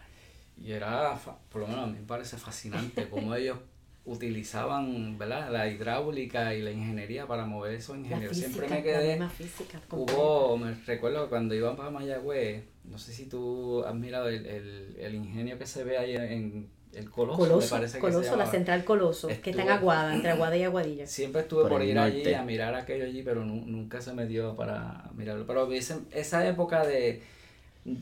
[0.58, 3.58] Y era, fa- por lo menos a mí me parece fascinante cómo ellos
[4.04, 5.52] utilizaban ¿verdad?
[5.52, 8.36] la hidráulica y la ingeniería para mover esos ingenieros.
[8.36, 10.20] física, Siempre me la quedé misma física completa.
[10.22, 14.96] Hubo, me recuerdo cuando iban para Mayagüez, no sé si tú has mirado el, el,
[15.00, 18.46] el ingenio que se ve ahí en el Coloso, me parece que Coloso se la
[18.46, 21.08] central Coloso, que está en Aguada, entre Aguada y Aguadilla.
[21.08, 24.56] Siempre estuve Por ir allí a mirar aquello allí, pero nu- nunca se me dio
[24.56, 25.46] para mirarlo.
[25.48, 27.22] Pero ese- esa época de,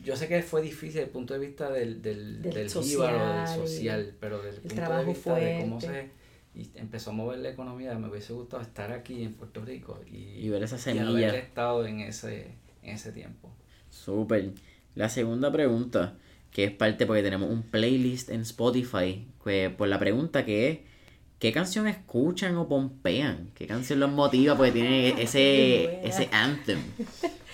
[0.04, 3.10] yo sé que fue difícil desde el punto de vista del, del, Del del social
[3.10, 6.10] jíbaro, del y social, pero desde el punto trabajo de vista de cómo se
[6.52, 10.16] y empezó a mover la economía, me hubiese gustado estar aquí en Puerto Rico y,
[10.44, 11.28] Y ver esa y semilla.
[11.28, 12.48] haber estado en ese,
[12.82, 13.50] en ese tiempo.
[13.88, 14.50] Súper.
[14.96, 16.14] La segunda pregunta,
[16.50, 20.78] que es parte porque tenemos un playlist en Spotify, que por la pregunta que es,
[21.38, 23.50] ¿qué canción escuchan o pompean?
[23.54, 24.56] ¿Qué canción los motiva?
[24.56, 26.80] Porque tiene ese, ese anthem.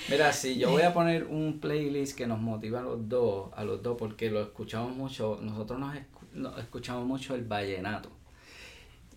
[0.09, 3.65] Mira, si yo voy a poner un playlist que nos motiva a los dos, a
[3.65, 8.11] los dos, porque lo escuchamos mucho, nosotros nos, escu- nos escuchamos mucho el vallenato.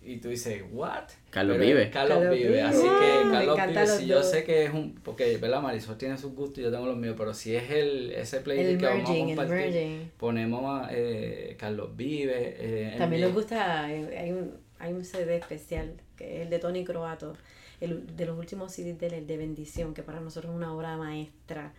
[0.02, 1.04] Y tú dices, ¿what?
[1.30, 1.90] Carlos Pero Vive.
[1.90, 2.48] Carlos, Carlos Vive.
[2.48, 2.62] Vive.
[2.62, 5.60] Así que Carlos Vive, si yo sé que es un, porque, ¿verdad?
[5.60, 8.70] Marisol tiene sus gustos y yo tengo los míos, pero si es el, ese playlist
[8.70, 12.56] El que vamos a el compartir, ponemos a eh, Carlos Vive.
[12.58, 16.58] eh, También nos gusta, eh, hay un, hay un CD especial, que es el de
[16.58, 17.34] Tony Croato,
[17.80, 20.96] el, de los últimos CDs de el de Bendición, que para nosotros es una obra
[20.96, 21.72] maestra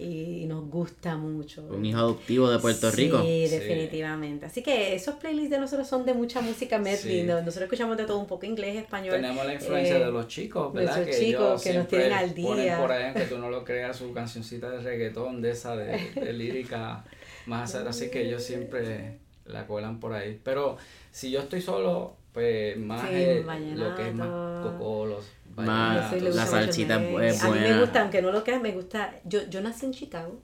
[0.00, 1.62] y, nos gusta mucho.
[1.70, 3.20] Un hijo adoptivo de Puerto Rico.
[3.22, 3.56] Sí, Sí.
[3.56, 4.46] definitivamente.
[4.46, 7.22] Así que esos playlists de nosotros son de mucha música medley.
[7.24, 9.14] Nosotros escuchamos de todo un poco inglés, español.
[9.16, 10.96] Tenemos la influencia eh, de los chicos, ¿verdad?
[10.96, 12.78] nuestros que chicos ellos que nos siempre tienen al ponen día.
[12.78, 16.32] por ahí, aunque tú no lo creas, su cancioncita de reggaetón, de esa, de, de
[16.32, 17.04] lírica
[17.46, 20.38] más hacer, así que ellos siempre la cuelan por ahí.
[20.42, 20.76] Pero
[21.10, 23.44] si yo estoy solo, pues más Sí, es
[23.76, 25.24] lo que es más cocolos,
[25.66, 27.80] Más le gusta la el salsita es A mí me buena.
[27.80, 29.14] gusta, aunque no lo creas, me gusta.
[29.24, 30.40] Yo, yo nací en Chicago,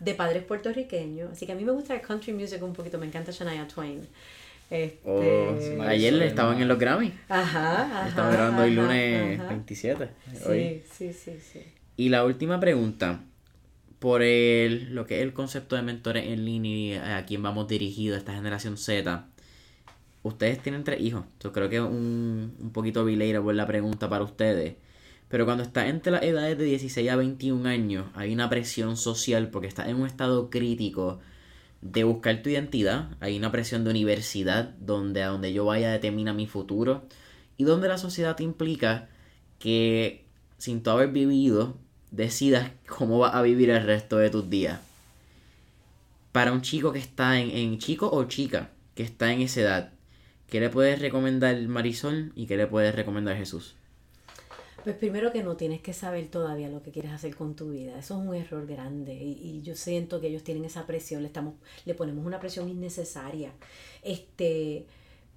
[0.00, 2.98] de padres puertorriqueños, así que a mí me gusta el country music un poquito.
[2.98, 4.06] Me encanta Shania Twain.
[4.68, 7.12] Este, Oh, Sí, ayer Marisol, estaban en los Grammy.
[7.28, 8.08] Ajá, ajá.
[8.08, 9.48] Estamos grabando hoy ajá, lunes ajá.
[9.50, 10.08] 27.
[10.46, 10.82] Hoy.
[10.92, 11.60] Sí, sí, sí, sí.
[11.96, 13.20] Y la última pregunta,
[14.00, 18.16] por el, lo que es el concepto de mentores en línea, a quién vamos dirigido,
[18.16, 19.26] esta generación Z,
[20.28, 24.24] ustedes tienen tres hijos, yo creo que es un, un poquito por la pregunta para
[24.24, 24.76] ustedes,
[25.28, 29.50] pero cuando estás entre las edades de 16 a 21 años, hay una presión social
[29.50, 31.20] porque estás en un estado crítico
[31.80, 36.32] de buscar tu identidad, hay una presión de universidad donde a donde yo vaya determina
[36.32, 37.04] mi futuro
[37.56, 39.08] y donde la sociedad te implica
[39.58, 40.26] que
[40.58, 41.76] sin tú haber vivido
[42.10, 44.80] decidas cómo vas a vivir el resto de tus días.
[46.32, 49.92] Para un chico que está en, en chico o chica que está en esa edad,
[50.48, 53.76] ¿qué le puedes recomendar Marisol y qué le puedes recomendar Jesús?
[54.84, 57.98] Pues primero que no tienes que saber todavía lo que quieres hacer con tu vida.
[57.98, 59.14] Eso es un error grande.
[59.14, 62.68] Y, y yo siento que ellos tienen esa presión, le estamos, le ponemos una presión
[62.68, 63.52] innecesaria.
[64.02, 64.86] Este,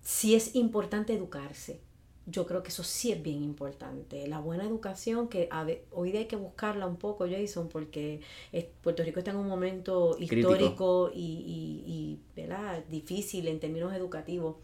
[0.01, 1.79] sí es importante educarse.
[2.27, 4.27] Yo creo que eso sí es bien importante.
[4.27, 8.65] La buena educación, que a hoy día hay que buscarla un poco, Jason, porque es-
[8.83, 10.51] Puerto Rico está en un momento Crítico.
[10.51, 11.19] histórico y,
[11.87, 12.83] y, y, ¿verdad?
[12.89, 14.57] difícil en términos educativos.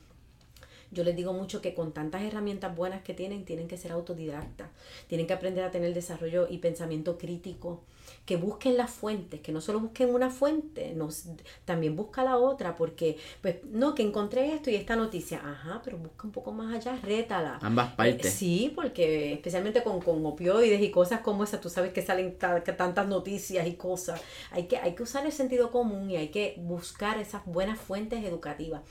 [0.95, 4.69] Yo les digo mucho que con tantas herramientas buenas que tienen, tienen que ser autodidactas,
[5.07, 7.83] tienen que aprender a tener desarrollo y pensamiento crítico,
[8.25, 11.25] que busquen las fuentes, que no solo busquen una fuente, nos,
[11.65, 15.97] también busca la otra, porque, pues, no, que encontré esto y esta noticia, ajá, pero
[15.97, 17.59] busca un poco más allá, rétala.
[17.61, 18.33] Ambas Eh, partes.
[18.33, 23.07] sí, porque especialmente con, con opioides y cosas como esas, tú sabes que salen tantas
[23.07, 24.21] noticias y cosas,
[24.51, 28.23] hay que, hay que usar el sentido común y hay que buscar esas buenas fuentes
[28.23, 28.81] educativas.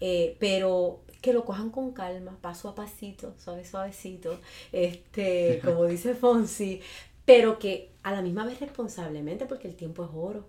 [0.00, 4.38] Eh, pero que lo cojan con calma, paso a pasito, suave, suavecito,
[4.72, 6.80] este, como dice Fonsi,
[7.24, 10.46] pero que a la misma vez responsablemente, porque el tiempo es oro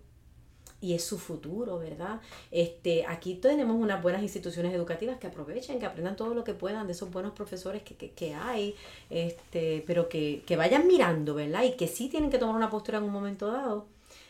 [0.81, 2.21] y es su futuro, ¿verdad?
[2.51, 6.87] Este, aquí tenemos unas buenas instituciones educativas que aprovechen, que aprendan todo lo que puedan
[6.87, 8.75] de esos buenos profesores que, que, que hay,
[9.09, 11.63] este, pero que, que vayan mirando, ¿verdad?
[11.63, 13.87] Y que sí tienen que tomar una postura en un momento dado,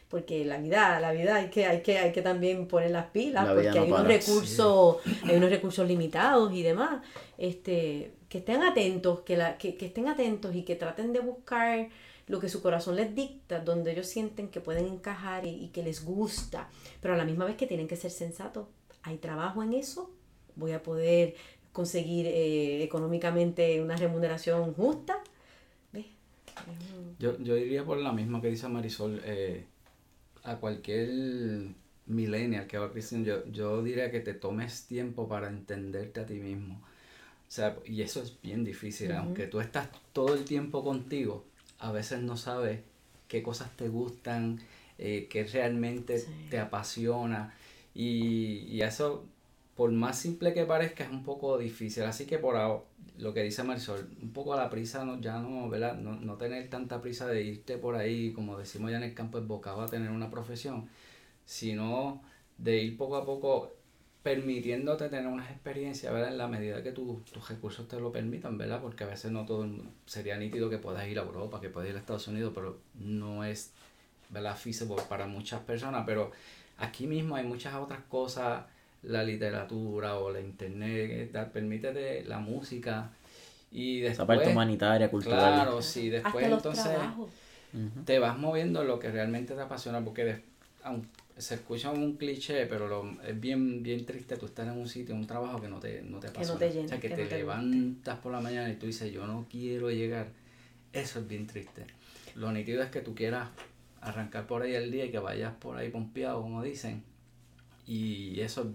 [0.09, 3.47] porque la vida, la vida hay que, hay que, hay que también poner las pilas,
[3.47, 7.03] La porque no hay unos recursos, hay unos recursos limitados y demás.
[7.37, 11.89] Este, que estén atentos, que, la, que, que estén atentos y que traten de buscar
[12.27, 15.83] lo que su corazón les dicta, donde ellos sienten que pueden encajar y, y que
[15.83, 16.69] les gusta,
[17.01, 18.67] pero a la misma vez que tienen que ser sensatos.
[19.03, 20.11] Hay trabajo en eso,
[20.55, 21.35] voy a poder
[21.71, 25.21] conseguir eh, económicamente una remuneración justa.
[25.93, 26.05] ¿Ves?
[27.19, 29.65] Yo, yo diría por la misma que dice Marisol, eh,
[30.43, 31.09] a cualquier
[32.05, 36.35] millennial que va creciendo, yo, yo diría que te tomes tiempo para entenderte a ti
[36.35, 36.75] mismo.
[37.47, 41.45] O sea, y eso es bien difícil, aunque tú estás todo el tiempo contigo,
[41.79, 42.81] a veces no sabes
[43.27, 44.59] qué cosas te gustan,
[44.97, 46.27] eh, qué realmente Sí.
[46.49, 47.53] te apasiona.
[47.95, 49.25] Y, y eso,
[49.75, 52.03] por más simple que parezca, es un poco difícil.
[52.03, 52.83] Así que por ahora,
[53.19, 55.95] lo que dice Marisol, un poco a la prisa, no, ya no, ¿verdad?
[55.97, 59.37] No, no tener tanta prisa de irte por ahí, como decimos ya en el campo,
[59.37, 60.89] embocado a tener una profesión,
[61.45, 62.21] sino
[62.57, 63.73] de ir poco a poco
[64.23, 66.29] permitiéndote tener unas experiencias, ¿verdad?
[66.31, 68.81] En la medida que tu- tus recursos te lo permitan, ¿verdad?
[68.81, 69.67] Porque a veces no todo
[70.05, 73.43] sería nítido que puedas ir a Europa, que puedas ir a Estados Unidos, pero no
[73.45, 73.71] es,
[74.29, 74.55] ¿verdad?
[74.57, 76.31] Feasible para muchas personas, pero
[76.77, 78.65] aquí mismo hay muchas otras cosas,
[79.03, 83.09] la literatura o la internet, eh, permítete la música
[83.71, 84.39] y Esa después...
[84.39, 85.39] parte humanitaria, cultural.
[85.39, 86.85] Claro, sí, después Hasta los entonces
[88.05, 90.43] te vas moviendo en lo que realmente te apasiona, porque
[90.83, 94.87] aun- se escucha un cliché, pero lo, es bien, bien triste tú estar en un
[94.89, 96.59] sitio, en un trabajo que no te, no te no apasiona.
[96.59, 97.37] te llena, o sea, que, que te no te guste.
[97.37, 100.27] levantas por la mañana y tú dices, yo no quiero llegar.
[100.91, 101.85] Eso es bien triste.
[102.35, 103.47] Lo nítido es que tú quieras
[104.01, 107.03] arrancar por ahí el día y que vayas por ahí pompeado, como dicen.
[107.87, 108.73] Y eso,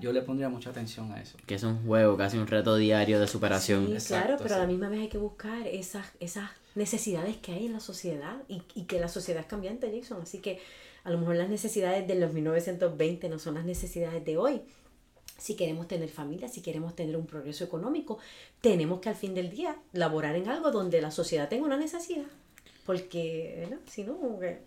[0.00, 1.36] yo le pondría mucha atención a eso.
[1.46, 3.86] Que es un juego, casi un reto diario de superación.
[3.86, 7.52] Sí, Exacto, claro, pero a la misma vez hay que buscar esas, esas necesidades que
[7.52, 10.22] hay en la sociedad y, y que la sociedad es cambiante, Jason.
[10.22, 10.60] Así que
[11.04, 14.62] a lo mejor las necesidades de los 1920 no son las necesidades de hoy.
[15.38, 18.18] Si queremos tener familia, si queremos tener un progreso económico,
[18.60, 22.24] tenemos que al fin del día laborar en algo donde la sociedad tenga una necesidad.
[22.86, 23.78] Porque, ¿no?
[23.90, 24.60] Si no, como que-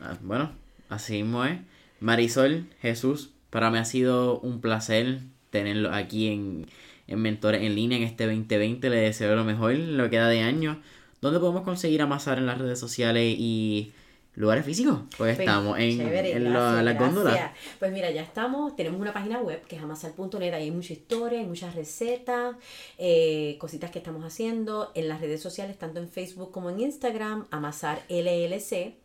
[0.00, 0.52] Ah, Bueno,
[0.88, 1.58] así mismo es.
[2.00, 6.66] Marisol, Jesús, para mí ha sido un placer tenerlo aquí en,
[7.06, 8.90] en Mentores en línea en este 2020.
[8.90, 10.82] Le deseo lo mejor, lo que queda de año.
[11.20, 13.92] ¿Dónde podemos conseguir amasar en las redes sociales y
[14.34, 15.02] lugares físicos?
[15.16, 17.52] Pues Pues, estamos en, chévere, en la, las góndolas.
[17.78, 21.38] Pues mira, ya estamos, tenemos una página web que es amasar.net, ahí hay mucha historia,
[21.38, 22.56] hay muchas recetas,
[22.98, 27.46] eh, cositas que estamos haciendo en las redes sociales, tanto en Facebook como en Instagram,
[27.52, 28.96] Amasar LLC.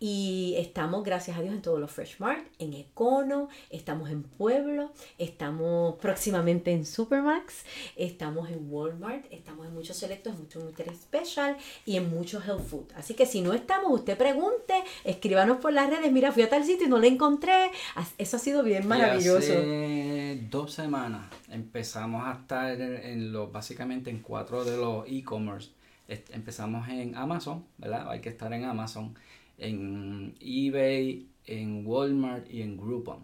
[0.00, 4.92] Y estamos, gracias a Dios, en todos los Fresh Mart, en Econo, estamos en Pueblo,
[5.18, 7.64] estamos próximamente en Supermax,
[7.96, 12.66] estamos en Walmart, estamos en muchos selectos, en muchos Nutri Special y en muchos Health
[12.66, 12.92] Food.
[12.96, 14.74] Así que si no estamos, usted pregunte,
[15.04, 17.70] escríbanos por las redes, mira, fui a tal sitio y no la encontré.
[18.18, 19.52] Eso ha sido bien maravilloso.
[19.52, 25.70] Y hace dos semanas empezamos a estar en, los, básicamente en cuatro de los e-commerce.
[26.08, 28.10] Empezamos en Amazon, ¿verdad?
[28.10, 29.16] Hay que estar en Amazon,
[29.58, 33.18] en eBay, en Walmart y en Groupon.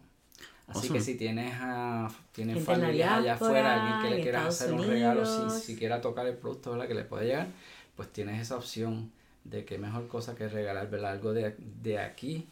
[0.69, 0.99] Así Awesome.
[0.99, 4.87] que si tienes a tienes familias allá afuera, alguien que le quiera Estados hacer un
[4.87, 5.61] regalo, Unidos.
[5.63, 6.87] si, si quiera tocar el producto ¿verdad?
[6.87, 7.49] que le puede llegar,
[7.97, 9.11] pues tienes esa opción
[9.43, 11.13] de que mejor cosa que regalar ¿verdad?
[11.13, 12.47] algo de, de aquí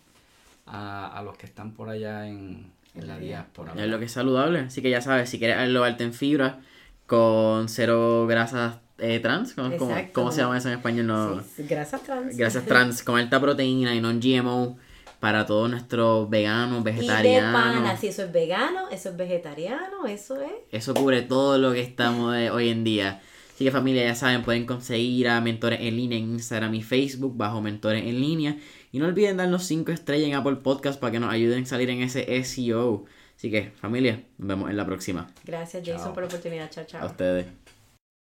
[0.67, 3.73] a, a los que están por allá en, en la diáspora.
[3.77, 4.61] Es lo que es saludable.
[4.61, 6.59] Así que ya sabes, si quieres algo alto en fibra,
[7.07, 10.13] con cero grasas eh, trans, ¿cómo, cómo- Exacto.
[10.15, 11.07] cómo se llama eso en español?
[11.07, 12.37] No, Sí, grasas trans.
[12.37, 14.77] Grasas trans con alta proteína y non-GMO
[15.21, 17.53] para todos nuestros veganos, Y de vegetarianos.
[17.63, 20.51] pana, si eso es vegano, eso es vegetariano, eso es.
[20.71, 23.21] Eso cubre todo lo que estamos de hoy en día.
[23.55, 27.37] Así que familia, ya saben, pueden conseguir a Mentores en línea en Instagram y Facebook
[27.37, 28.57] bajo Mentores en línea.
[28.93, 31.91] Y no olviden darnos 5 estrellas en Apple Podcast para que nos ayuden a salir
[31.91, 33.05] en ese SEO.
[33.37, 35.29] Así que, familia, nos vemos en la próxima.
[35.45, 36.71] Gracias, Jason, por la oportunidad.
[36.71, 37.03] Chao, chao.
[37.03, 37.68] A ustedes.